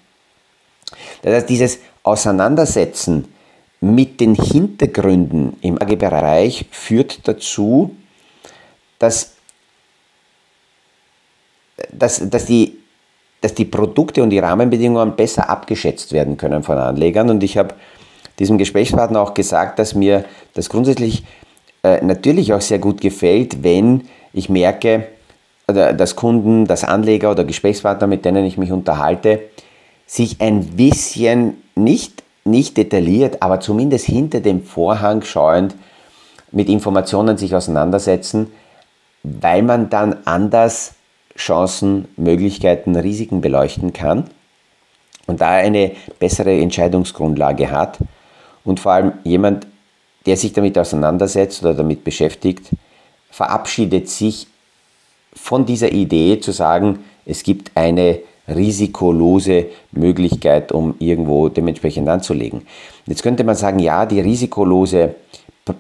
Das 1.22 1.36
heißt, 1.36 1.50
dieses 1.50 1.78
Auseinandersetzen 2.02 3.32
mit 3.80 4.20
den 4.20 4.34
Hintergründen 4.34 5.56
im 5.62 5.80
AG-Bereich 5.80 6.66
führt 6.72 7.28
dazu, 7.28 7.96
dass, 8.98 9.34
dass, 11.92 12.28
dass 12.28 12.46
die 12.46 12.79
dass 13.41 13.54
die 13.54 13.65
Produkte 13.65 14.21
und 14.23 14.30
die 14.32 14.39
Rahmenbedingungen 14.39 15.15
besser 15.15 15.49
abgeschätzt 15.49 16.12
werden 16.12 16.38
können 16.38 16.63
von 16.63 16.78
Anlegern. 16.78 17.30
Und 17.30 17.43
ich 17.43 17.58
habe 17.58 17.75
diesem 18.38 18.58
Gesprächspartner 18.58 19.21
auch 19.21 19.34
gesagt, 19.34 19.80
dass 19.80 19.95
mir 19.95 20.25
das 20.54 20.69
grundsätzlich 20.69 21.23
äh, 21.84 22.04
natürlich 22.04 22.54
auch 22.54 22.62
sehr 22.62 22.80
gut 22.80 23.02
gefällt, 23.02 23.63
wenn 23.63 24.08
ich 24.34 24.49
merke, 24.49 25.08
dass 25.67 26.15
Kunden, 26.15 26.65
dass 26.65 26.84
Anleger 26.84 27.32
oder 27.32 27.43
Gesprächspartner, 27.43 28.08
mit 28.08 28.25
denen 28.25 28.45
ich 28.45 28.58
mich 28.58 28.71
unterhalte, 28.71 29.41
sich 30.08 30.41
ein 30.41 30.65
bisschen 30.65 31.58
nicht, 31.75 32.23
nicht 32.43 32.78
detailliert, 32.78 33.43
aber 33.43 33.60
zumindest 33.60 34.06
hinter 34.06 34.39
dem 34.39 34.63
Vorhang 34.63 35.21
schauend 35.21 35.75
mit 36.52 36.69
Informationen 36.69 37.38
sich 37.38 37.54
auseinandersetzen, 37.54 38.52
weil 39.23 39.62
man 39.62 39.89
dann 39.89 40.15
anders 40.25 40.93
Chancen, 41.39 42.08
Möglichkeiten, 42.17 42.95
Risiken 42.95 43.41
beleuchten 43.41 43.93
kann 43.93 44.25
und 45.25 45.41
da 45.41 45.52
eine 45.52 45.91
bessere 46.19 46.60
Entscheidungsgrundlage 46.60 47.71
hat 47.71 47.97
und 48.65 48.80
vor 48.80 48.91
allem 48.91 49.13
jemand, 49.23 49.65
der 50.25 50.36
sich 50.36 50.54
damit 50.54 50.78
auseinandersetzt 50.78 51.62
oder 51.63 51.73
damit 51.73 52.04
beschäftigt, 52.04 52.69
verabschiedet 53.32 54.10
sich 54.10 54.47
von 55.34 55.65
dieser 55.65 55.91
Idee 55.91 56.39
zu 56.39 56.52
sagen, 56.52 56.99
es 57.25 57.43
gibt 57.43 57.71
eine 57.75 58.19
risikolose 58.47 59.67
Möglichkeit, 59.91 60.71
um 60.71 60.95
irgendwo 60.99 61.47
dementsprechend 61.47 62.10
anzulegen. 62.10 62.63
Jetzt 63.06 63.23
könnte 63.23 63.43
man 63.43 63.56
sagen, 63.56 63.80
ja, 63.80 64.06
die 64.06 64.19
risikolose 64.19 65.15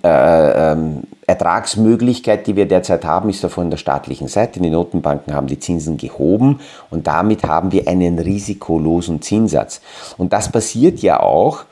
äh, 0.03 0.71
ähm, 0.71 1.03
Ertragsmöglichkeit, 1.27 2.47
die 2.47 2.55
wir 2.55 2.67
derzeit 2.67 3.05
haben, 3.05 3.29
ist 3.29 3.45
von 3.45 3.69
der 3.69 3.77
staatlichen 3.77 4.27
Seite. 4.27 4.59
Die 4.59 4.69
Notenbanken 4.69 5.33
haben 5.33 5.47
die 5.47 5.59
Zinsen 5.59 5.97
gehoben 5.97 6.59
und 6.89 7.07
damit 7.07 7.43
haben 7.43 7.71
wir 7.71 7.87
einen 7.87 8.17
risikolosen 8.19 9.21
Zinssatz. 9.21 9.81
Und 10.17 10.33
das 10.33 10.51
passiert 10.51 10.99
ja 10.99 11.19
auch, 11.19 11.65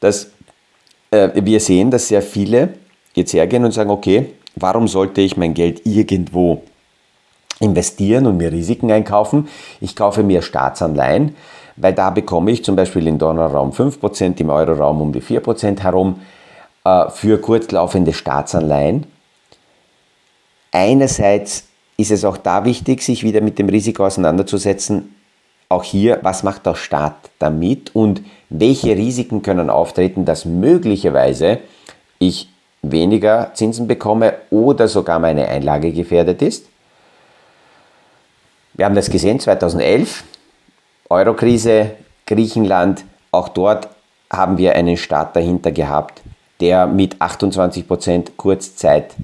dass 0.00 0.30
äh, 1.10 1.30
wir 1.34 1.60
sehen, 1.60 1.90
dass 1.90 2.08
sehr 2.08 2.22
viele 2.22 2.74
jetzt 3.14 3.32
hergehen 3.32 3.64
und 3.64 3.72
sagen, 3.72 3.90
okay, 3.90 4.32
warum 4.56 4.88
sollte 4.88 5.20
ich 5.20 5.36
mein 5.36 5.54
Geld 5.54 5.86
irgendwo 5.86 6.62
investieren 7.60 8.26
und 8.26 8.36
mir 8.36 8.52
Risiken 8.52 8.90
einkaufen? 8.90 9.48
Ich 9.80 9.94
kaufe 9.94 10.22
mir 10.22 10.42
Staatsanleihen, 10.42 11.36
weil 11.76 11.92
da 11.92 12.10
bekomme 12.10 12.50
ich 12.50 12.64
zum 12.64 12.76
Beispiel 12.76 13.06
im 13.06 13.18
Dollarraum 13.18 13.70
5%, 13.70 14.40
im 14.40 14.50
Euroraum 14.50 15.00
um 15.00 15.12
die 15.12 15.22
4% 15.22 15.80
herum 15.80 16.20
für 16.84 17.40
kurzlaufende 17.40 18.12
Staatsanleihen. 18.12 19.06
Einerseits 20.70 21.68
ist 21.96 22.10
es 22.10 22.24
auch 22.24 22.36
da 22.36 22.64
wichtig, 22.64 23.02
sich 23.02 23.22
wieder 23.22 23.40
mit 23.40 23.58
dem 23.58 23.68
Risiko 23.68 24.04
auseinanderzusetzen. 24.04 25.14
Auch 25.70 25.82
hier, 25.82 26.18
was 26.22 26.42
macht 26.42 26.66
der 26.66 26.74
Staat 26.74 27.16
damit 27.38 27.94
und 27.94 28.22
welche 28.50 28.96
Risiken 28.96 29.42
können 29.42 29.70
auftreten, 29.70 30.24
dass 30.26 30.44
möglicherweise 30.44 31.58
ich 32.18 32.50
weniger 32.82 33.52
Zinsen 33.54 33.86
bekomme 33.86 34.34
oder 34.50 34.86
sogar 34.86 35.18
meine 35.18 35.48
Einlage 35.48 35.90
gefährdet 35.90 36.42
ist. 36.42 36.66
Wir 38.74 38.84
haben 38.84 38.94
das 38.94 39.08
gesehen 39.08 39.40
2011, 39.40 40.24
Eurokrise, 41.08 41.92
Griechenland, 42.26 43.04
auch 43.30 43.48
dort 43.48 43.88
haben 44.30 44.58
wir 44.58 44.74
einen 44.74 44.96
Staat 44.96 45.36
dahinter 45.36 45.70
gehabt, 45.70 46.20
der 46.60 46.86
mit 46.86 47.16
28% 47.16 48.32
Kurzzeit 48.36 49.14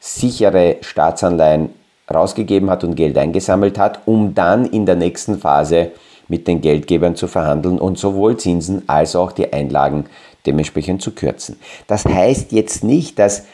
sichere 0.00 0.76
Staatsanleihen 0.82 1.70
rausgegeben 2.12 2.70
hat 2.70 2.84
und 2.84 2.94
Geld 2.94 3.16
eingesammelt 3.16 3.78
hat, 3.78 4.00
um 4.06 4.34
dann 4.34 4.66
in 4.66 4.86
der 4.86 4.96
nächsten 4.96 5.38
Phase 5.38 5.92
mit 6.28 6.46
den 6.46 6.60
Geldgebern 6.60 7.16
zu 7.16 7.26
verhandeln 7.26 7.78
und 7.78 7.98
sowohl 7.98 8.36
Zinsen 8.36 8.82
als 8.88 9.16
auch 9.16 9.32
die 9.32 9.52
Einlagen 9.52 10.06
dementsprechend 10.46 11.02
zu 11.02 11.12
kürzen. 11.12 11.58
Das 11.86 12.04
heißt 12.04 12.52
jetzt 12.52 12.84
nicht, 12.84 13.18
dass 13.18 13.44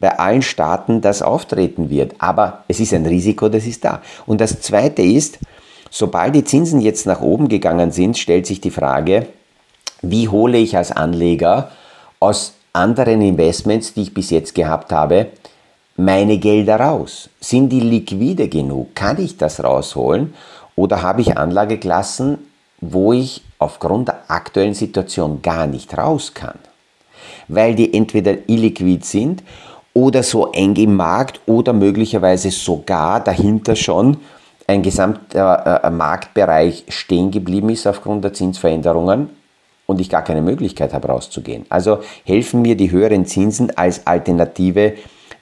bei 0.00 0.18
allen 0.18 0.42
Staaten 0.42 1.00
das 1.00 1.22
auftreten 1.22 1.90
wird, 1.90 2.14
aber 2.18 2.64
es 2.68 2.80
ist 2.80 2.94
ein 2.94 3.06
Risiko, 3.06 3.48
das 3.48 3.66
ist 3.66 3.84
da. 3.84 4.00
Und 4.26 4.40
das 4.40 4.60
Zweite 4.60 5.02
ist, 5.02 5.38
sobald 5.90 6.34
die 6.34 6.44
Zinsen 6.44 6.80
jetzt 6.80 7.06
nach 7.06 7.20
oben 7.20 7.48
gegangen 7.48 7.92
sind, 7.92 8.16
stellt 8.16 8.46
sich 8.46 8.60
die 8.60 8.70
Frage, 8.70 9.26
wie 10.02 10.28
hole 10.28 10.56
ich 10.58 10.76
als 10.76 10.90
Anleger 10.90 11.70
aus 12.20 12.52
anderen 12.74 13.22
Investments, 13.22 13.94
die 13.94 14.02
ich 14.02 14.14
bis 14.14 14.30
jetzt 14.30 14.54
gehabt 14.54 14.92
habe, 14.92 15.28
meine 15.96 16.38
Gelder 16.38 16.78
raus? 16.78 17.30
Sind 17.40 17.70
die 17.70 17.80
liquide 17.80 18.48
genug? 18.48 18.94
Kann 18.94 19.18
ich 19.20 19.36
das 19.36 19.64
rausholen? 19.64 20.34
Oder 20.76 21.02
habe 21.02 21.22
ich 21.22 21.36
Anlageklassen, 21.36 22.38
wo 22.80 23.12
ich 23.12 23.42
aufgrund 23.58 24.08
der 24.08 24.20
aktuellen 24.28 24.74
Situation 24.74 25.42
gar 25.42 25.66
nicht 25.66 25.96
raus 25.96 26.32
kann? 26.34 26.58
Weil 27.48 27.74
die 27.74 27.92
entweder 27.92 28.48
illiquid 28.48 29.04
sind 29.04 29.42
oder 29.92 30.22
so 30.22 30.52
eng 30.52 30.76
im 30.76 30.96
Markt 30.96 31.40
oder 31.46 31.72
möglicherweise 31.72 32.50
sogar 32.50 33.20
dahinter 33.20 33.74
schon 33.74 34.18
ein 34.66 34.82
gesamter 34.82 35.82
äh, 35.82 35.90
Marktbereich 35.90 36.84
stehen 36.88 37.30
geblieben 37.30 37.70
ist 37.70 37.88
aufgrund 37.88 38.22
der 38.22 38.32
Zinsveränderungen 38.32 39.30
und 39.90 40.00
ich 40.00 40.08
gar 40.08 40.22
keine 40.22 40.42
Möglichkeit 40.42 40.94
habe 40.94 41.08
rauszugehen. 41.08 41.66
Also 41.68 41.98
helfen 42.24 42.62
mir 42.62 42.76
die 42.76 42.90
höheren 42.90 43.26
Zinsen 43.26 43.76
als 43.76 44.06
Alternative 44.06 44.94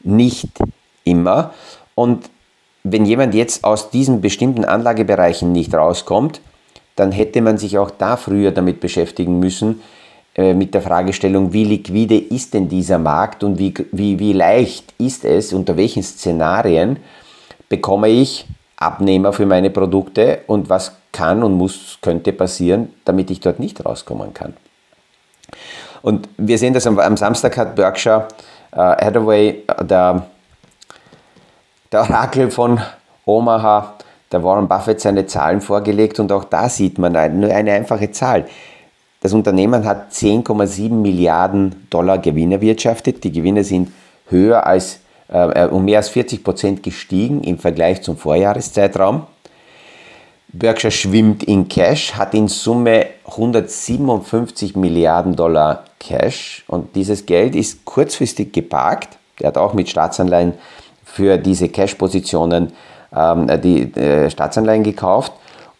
nicht 0.02 0.48
immer. 1.04 1.52
Und 1.94 2.30
wenn 2.82 3.04
jemand 3.04 3.34
jetzt 3.34 3.64
aus 3.64 3.90
diesen 3.90 4.20
bestimmten 4.20 4.64
Anlagebereichen 4.64 5.52
nicht 5.52 5.74
rauskommt, 5.74 6.40
dann 6.96 7.12
hätte 7.12 7.42
man 7.42 7.58
sich 7.58 7.78
auch 7.78 7.90
da 7.90 8.16
früher 8.16 8.50
damit 8.50 8.80
beschäftigen 8.80 9.38
müssen, 9.38 9.80
äh, 10.34 10.54
mit 10.54 10.74
der 10.74 10.82
Fragestellung, 10.82 11.52
wie 11.52 11.64
liquide 11.64 12.16
ist 12.16 12.54
denn 12.54 12.68
dieser 12.68 12.98
Markt 12.98 13.44
und 13.44 13.58
wie, 13.58 13.74
wie, 13.92 14.18
wie 14.18 14.32
leicht 14.32 14.94
ist 14.98 15.24
es, 15.24 15.52
unter 15.52 15.76
welchen 15.76 16.02
Szenarien 16.02 16.98
bekomme 17.68 18.08
ich 18.08 18.46
Abnehmer 18.78 19.32
für 19.32 19.46
meine 19.46 19.70
Produkte 19.70 20.40
und 20.46 20.68
was 20.68 20.92
kann 21.12 21.42
und 21.42 21.54
muss, 21.54 21.98
könnte 22.00 22.32
passieren, 22.32 22.94
damit 23.04 23.30
ich 23.30 23.40
dort 23.40 23.58
nicht 23.58 23.84
rauskommen 23.84 24.32
kann. 24.34 24.54
Und 26.02 26.28
wir 26.36 26.58
sehen 26.58 26.74
das 26.74 26.86
am, 26.86 26.98
am 26.98 27.16
Samstag 27.16 27.56
hat 27.56 27.74
Berkshire 27.74 28.28
äh, 28.72 28.76
Hathaway, 28.76 29.64
äh, 29.66 29.84
der, 29.84 30.26
der 31.90 32.00
Orakel 32.02 32.50
von 32.50 32.80
Omaha, 33.24 33.94
der 34.30 34.44
Warren 34.44 34.68
Buffett 34.68 35.00
seine 35.00 35.26
Zahlen 35.26 35.60
vorgelegt 35.60 36.20
und 36.20 36.30
auch 36.30 36.44
da 36.44 36.68
sieht 36.68 36.98
man 36.98 37.12
nur 37.40 37.50
eine 37.50 37.72
einfache 37.72 38.10
Zahl. 38.12 38.46
Das 39.20 39.32
Unternehmen 39.32 39.84
hat 39.84 40.12
10,7 40.12 40.90
Milliarden 40.90 41.88
Dollar 41.90 42.18
Gewinn 42.18 42.52
erwirtschaftet. 42.52 43.24
Die 43.24 43.32
Gewinne 43.32 43.64
sind 43.64 43.90
höher 44.28 44.64
als 44.64 45.00
äh, 45.28 45.66
um 45.66 45.84
mehr 45.84 45.98
als 45.98 46.08
40 46.08 46.42
Prozent 46.42 46.82
gestiegen 46.82 47.42
im 47.42 47.58
Vergleich 47.58 48.02
zum 48.02 48.16
Vorjahreszeitraum. 48.16 49.26
Berkshire 50.50 50.90
schwimmt 50.90 51.42
in 51.44 51.68
Cash, 51.68 52.14
hat 52.14 52.32
in 52.32 52.48
Summe 52.48 53.06
157 53.26 54.76
Milliarden 54.76 55.36
Dollar 55.36 55.84
Cash 56.00 56.64
und 56.68 56.96
dieses 56.96 57.26
Geld 57.26 57.54
ist 57.54 57.84
kurzfristig 57.84 58.52
geparkt. 58.52 59.18
Er 59.38 59.48
hat 59.48 59.58
auch 59.58 59.74
mit 59.74 59.90
Staatsanleihen 59.90 60.54
für 61.04 61.36
diese 61.36 61.68
Cash-Positionen 61.68 62.72
ähm, 63.14 63.60
die 63.62 63.94
äh, 63.94 64.30
Staatsanleihen 64.30 64.82
gekauft 64.82 65.32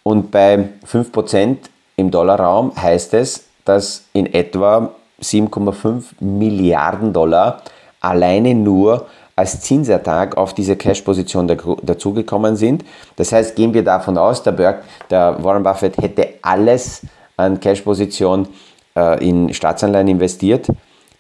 und 0.02 0.30
bei 0.30 0.68
5% 0.87 1.56
im 1.96 2.11
Dollarraum 2.11 2.72
heißt 2.76 3.14
es, 3.14 3.44
dass 3.64 4.04
in 4.12 4.32
etwa 4.32 4.90
7,5 5.22 6.04
Milliarden 6.20 7.12
Dollar 7.12 7.62
alleine 8.00 8.54
nur 8.54 9.06
als 9.38 9.61
Zinsertrag 9.61 10.37
auf 10.37 10.53
diese 10.53 10.74
Cash-Position 10.74 11.46
dazugekommen 11.85 12.57
sind. 12.57 12.85
Das 13.14 13.31
heißt, 13.31 13.55
gehen 13.55 13.72
wir 13.72 13.85
davon 13.85 14.18
aus, 14.18 14.42
der, 14.42 14.51
Berg, 14.51 14.83
der 15.11 15.37
Warren 15.44 15.62
Buffett 15.62 15.96
hätte 15.96 16.31
alles 16.42 17.03
an 17.37 17.61
Cash-Position 17.61 18.48
äh, 18.96 19.24
in 19.24 19.55
Staatsanleihen 19.55 20.09
investiert, 20.09 20.66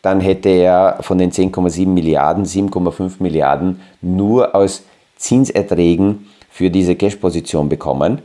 dann 0.02 0.20
hätte 0.20 0.48
er 0.48 0.98
von 1.00 1.16
den 1.16 1.30
10,7 1.30 1.86
Milliarden 1.86 2.44
7,5 2.44 3.12
Milliarden 3.20 3.80
nur 4.02 4.52
aus 4.52 4.82
Zinserträgen 5.16 6.28
für 6.50 6.70
diese 6.70 6.96
Cash-Position 6.96 7.68
bekommen. 7.68 8.20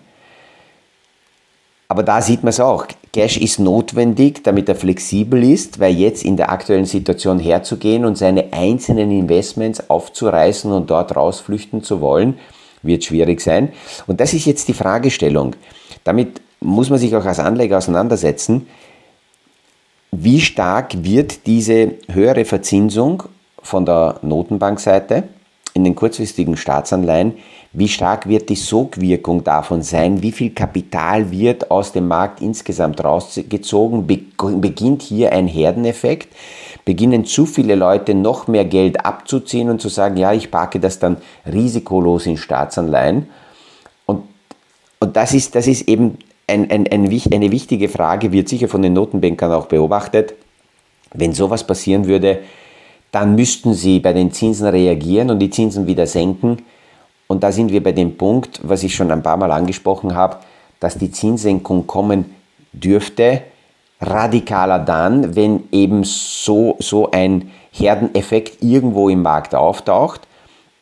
Aber 1.87 2.01
da 2.01 2.19
sieht 2.19 2.41
man 2.41 2.49
es 2.49 2.59
auch. 2.59 2.87
Cash 3.13 3.37
ist 3.37 3.59
notwendig, 3.59 4.43
damit 4.43 4.67
er 4.67 4.75
flexibel 4.75 5.43
ist, 5.43 5.79
weil 5.79 5.93
jetzt 5.93 6.25
in 6.25 6.35
der 6.35 6.51
aktuellen 6.51 6.85
Situation 6.85 7.37
herzugehen 7.37 8.05
und 8.05 8.17
seine 8.17 8.51
einzelnen 8.51 9.11
Investments 9.11 9.87
aufzureißen 9.87 10.71
und 10.71 10.89
dort 10.89 11.15
rausflüchten 11.15 11.83
zu 11.83 12.01
wollen, 12.01 12.39
wird 12.81 13.03
schwierig 13.03 13.39
sein. 13.39 13.71
Und 14.07 14.19
das 14.19 14.33
ist 14.33 14.45
jetzt 14.45 14.67
die 14.67 14.73
Fragestellung. 14.73 15.55
Damit 16.03 16.41
muss 16.59 16.89
man 16.89 16.97
sich 16.97 17.15
auch 17.15 17.23
als 17.23 17.39
Anleger 17.39 17.77
auseinandersetzen. 17.77 18.67
Wie 20.11 20.41
stark 20.41 21.03
wird 21.03 21.45
diese 21.45 21.93
höhere 22.11 22.45
Verzinsung 22.45 23.23
von 23.61 23.85
der 23.85 24.19
Notenbankseite 24.23 25.23
in 25.75 25.83
den 25.83 25.93
kurzfristigen 25.93 26.57
Staatsanleihen, 26.57 27.33
wie 27.73 27.87
stark 27.87 28.27
wird 28.29 28.49
die 28.49 28.55
Sogwirkung 28.55 29.43
davon 29.43 29.81
sein, 29.81 30.21
wie 30.21 30.31
viel 30.31 30.51
Kapital 30.51 31.31
wird 31.31 31.71
aus 31.71 31.91
dem 31.91 32.07
Markt 32.07 32.39
insgesamt 32.39 33.03
rausgezogen, 33.03 34.05
beginnt 34.05 35.01
hier 35.01 35.33
ein 35.33 35.47
Herdeneffekt, 35.47 36.29
beginnen 36.85 37.25
zu 37.25 37.47
viele 37.47 37.73
Leute 37.73 38.13
noch 38.13 38.47
mehr 38.47 38.65
Geld 38.65 39.03
abzuziehen 39.03 39.69
und 39.69 39.81
zu 39.81 39.89
sagen, 39.89 40.17
ja, 40.17 40.33
ich 40.33 40.51
parke 40.51 40.79
das 40.79 40.99
dann 40.99 41.17
risikolos 41.51 42.27
in 42.27 42.37
Staatsanleihen. 42.37 43.27
Und, 44.05 44.23
und 44.99 45.15
das, 45.15 45.33
ist, 45.33 45.55
das 45.55 45.65
ist 45.65 45.87
eben 45.87 46.19
ein, 46.45 46.69
ein, 46.69 46.85
ein, 46.91 47.09
eine 47.31 47.51
wichtige 47.51 47.89
Frage, 47.89 48.31
wird 48.31 48.49
sicher 48.49 48.67
von 48.67 48.83
den 48.83 48.93
Notenbankern 48.93 49.51
auch 49.51 49.65
beobachtet. 49.65 50.35
Wenn 51.11 51.33
sowas 51.33 51.65
passieren 51.65 52.05
würde, 52.05 52.39
dann 53.11 53.33
müssten 53.33 53.73
sie 53.73 53.99
bei 53.99 54.13
den 54.13 54.31
Zinsen 54.31 54.67
reagieren 54.67 55.31
und 55.31 55.39
die 55.39 55.49
Zinsen 55.49 55.87
wieder 55.87 56.05
senken. 56.05 56.57
Und 57.33 57.41
da 57.41 57.51
sind 57.51 57.71
wir 57.71 57.81
bei 57.81 57.93
dem 57.93 58.15
Punkt, 58.15 58.59
was 58.61 58.83
ich 58.83 58.93
schon 58.93 59.09
ein 59.09 59.23
paar 59.23 59.37
Mal 59.37 59.51
angesprochen 59.51 60.13
habe, 60.13 60.37
dass 60.79 60.99
die 60.99 61.09
Zinssenkung 61.09 61.87
kommen 61.87 62.35
dürfte, 62.73 63.41
radikaler 63.99 64.77
dann, 64.77 65.35
wenn 65.35 65.63
eben 65.71 66.03
so, 66.03 66.75
so 66.77 67.09
ein 67.09 67.49
Herdeneffekt 67.71 68.61
irgendwo 68.61 69.09
im 69.09 69.23
Markt 69.23 69.55
auftaucht. 69.55 70.21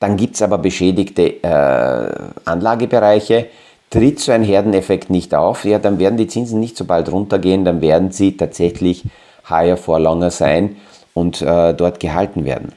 Dann 0.02 0.18
gibt 0.18 0.36
es 0.36 0.42
aber 0.42 0.58
beschädigte 0.58 1.42
äh, 1.42 2.30
Anlagebereiche. 2.44 3.48
Tritt 3.90 4.20
so 4.20 4.34
ein 4.34 4.44
Herdeneffekt 4.44 5.10
nicht 5.10 5.34
auf, 5.34 5.64
ja, 5.64 5.80
dann 5.80 6.00
werden 6.00 6.18
die 6.18 6.28
Zinsen 6.28 6.60
nicht 6.60 6.76
so 6.76 6.84
bald 6.84 7.10
runtergehen, 7.10 7.64
dann 7.64 7.80
werden 7.80 8.12
sie 8.12 8.36
tatsächlich 8.36 9.06
higher 9.50 9.78
for 9.78 10.02
longer 10.02 10.32
sein 10.32 10.76
und 11.14 11.42
äh, 11.42 11.74
dort 11.74 12.02
gehalten 12.02 12.44
werden. 12.44 12.74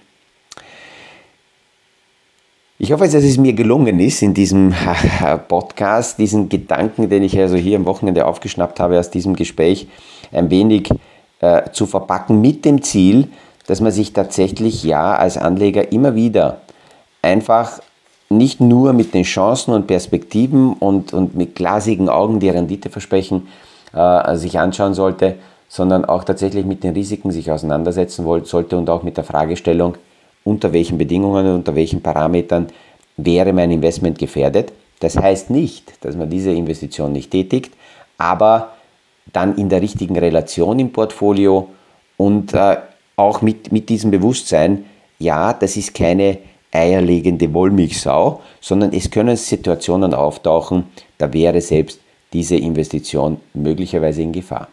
Ich 2.85 2.93
hoffe, 2.93 3.05
dass 3.05 3.15
es 3.15 3.39
mir 3.39 3.55
gelungen 3.55 3.99
ist, 3.99 4.21
in 4.21 4.35
diesem 4.35 4.75
äh, 5.25 5.39
Podcast 5.39 6.19
diesen 6.19 6.51
Gedanken, 6.51 7.09
den 7.09 7.23
ich 7.23 7.39
also 7.39 7.57
hier 7.57 7.79
am 7.79 7.87
Wochenende 7.87 8.27
aufgeschnappt 8.27 8.79
habe, 8.79 8.99
aus 8.99 9.09
diesem 9.09 9.35
Gespräch 9.37 9.89
ein 10.33 10.51
wenig 10.51 10.91
äh, 11.41 11.63
zu 11.73 11.87
verpacken, 11.87 12.43
mit 12.43 12.67
dem 12.67 12.83
Ziel, 12.83 13.29
dass 13.67 13.81
man 13.81 13.91
sich 13.91 14.13
tatsächlich 14.13 14.85
ja 14.85 15.17
als 15.17 15.39
Anleger 15.39 15.93
immer 15.93 16.15
wieder 16.15 16.59
einfach 17.23 17.81
nicht 18.29 18.61
nur 18.61 18.93
mit 18.93 19.15
den 19.15 19.23
Chancen 19.23 19.73
und 19.73 19.87
Perspektiven 19.87 20.75
und, 20.75 21.15
und 21.15 21.35
mit 21.35 21.55
glasigen 21.55 22.11
Augen 22.11 22.39
die 22.39 22.51
Renditeversprechen 22.51 23.49
äh, 23.95 24.37
sich 24.37 24.59
anschauen 24.59 24.93
sollte, 24.93 25.37
sondern 25.69 26.05
auch 26.05 26.25
tatsächlich 26.25 26.67
mit 26.67 26.85
den 26.85 26.93
Risiken 26.93 27.31
sich 27.31 27.51
auseinandersetzen 27.51 28.27
sollte 28.45 28.77
und 28.77 28.91
auch 28.91 29.03
mit 29.03 29.17
der 29.17 29.25
Fragestellung, 29.25 29.97
unter 30.45 30.73
welchen 30.73 30.99
Bedingungen 30.99 31.47
und 31.47 31.55
unter 31.57 31.75
welchen 31.75 32.03
Parametern 32.03 32.69
wäre 33.17 33.53
mein 33.53 33.71
Investment 33.71 34.19
gefährdet. 34.19 34.73
Das 35.01 35.17
heißt 35.17 35.51
nicht, 35.51 35.93
dass 36.05 36.17
man 36.17 36.31
diese 36.31 36.53
Investition 36.53 37.13
nicht 37.13 37.31
tätigt, 37.31 37.73
aber 38.19 38.73
dann 39.33 39.57
in 39.57 39.69
der 39.69 39.83
richtigen 39.83 40.19
Relation 40.19 40.79
im 40.79 40.93
Portfolio 40.93 41.69
und 42.17 42.55
äh, 42.55 42.77
auch 43.17 43.43
mit, 43.43 43.73
mit 43.73 43.89
diesem 43.89 44.11
Bewusstsein, 44.11 44.85
ja, 45.19 45.53
das 45.53 45.77
ist 45.77 45.95
keine 45.95 46.39
eierlegende 46.73 47.53
Wollmilchsau, 47.53 48.41
sondern 48.61 48.93
es 48.93 49.11
können 49.11 49.37
Situationen 49.37 50.15
auftauchen, 50.15 50.85
da 51.19 51.33
wäre 51.33 51.61
selbst 51.61 52.01
diese 52.33 52.57
Investition 52.57 53.41
möglicherweise 53.55 54.23
in 54.23 54.33
Gefahr 54.33 54.69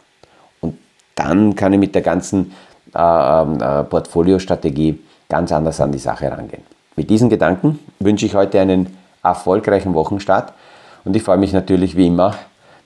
dann 1.15 1.55
kann 1.55 1.73
ich 1.73 1.79
mit 1.79 1.95
der 1.95 2.01
ganzen 2.01 2.51
äh, 2.95 2.99
ähm, 2.99 3.61
äh, 3.61 3.83
Portfoliostrategie 3.83 4.99
ganz 5.31 5.51
anders 5.51 5.79
an 5.79 5.93
die 5.93 5.97
Sache 5.97 6.29
rangehen. 6.29 6.63
Mit 6.97 7.09
diesen 7.09 7.29
Gedanken 7.29 7.79
wünsche 7.99 8.25
ich 8.25 8.35
heute 8.35 8.59
einen 8.59 8.95
erfolgreichen 9.23 9.93
Wochenstart 9.93 10.51
und 11.05 11.15
ich 11.15 11.23
freue 11.23 11.37
mich 11.37 11.53
natürlich 11.53 11.95
wie 11.95 12.07
immer, 12.07 12.35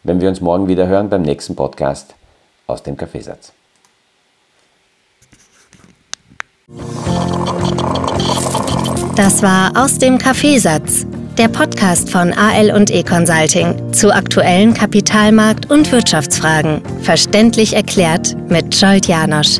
wenn 0.03 0.21
wir 0.21 0.29
uns 0.29 0.41
morgen 0.41 0.67
wieder 0.67 0.87
hören 0.87 1.09
beim 1.09 1.23
nächsten 1.23 1.55
Podcast 1.55 2.13
aus 2.67 2.83
dem 2.83 2.95
Kaffeesatz. 2.95 3.51
Das 9.15 9.41
war 9.41 9.71
aus 9.75 9.97
dem 9.97 10.17
Kaffeesatz, 10.19 11.07
der 11.37 11.47
Podcast 11.47 12.11
von 12.11 12.31
AL 12.33 12.71
und 12.75 12.91
E 12.91 13.01
Consulting 13.01 13.91
zu 13.91 14.13
aktuellen 14.13 14.73
Kapitalmarkt- 14.73 15.71
und 15.71 15.91
Wirtschaftsfragen, 15.91 16.81
verständlich 17.01 17.75
erklärt 17.75 18.35
mit 18.49 18.75
Jolt 18.79 19.07
Janosch. 19.07 19.59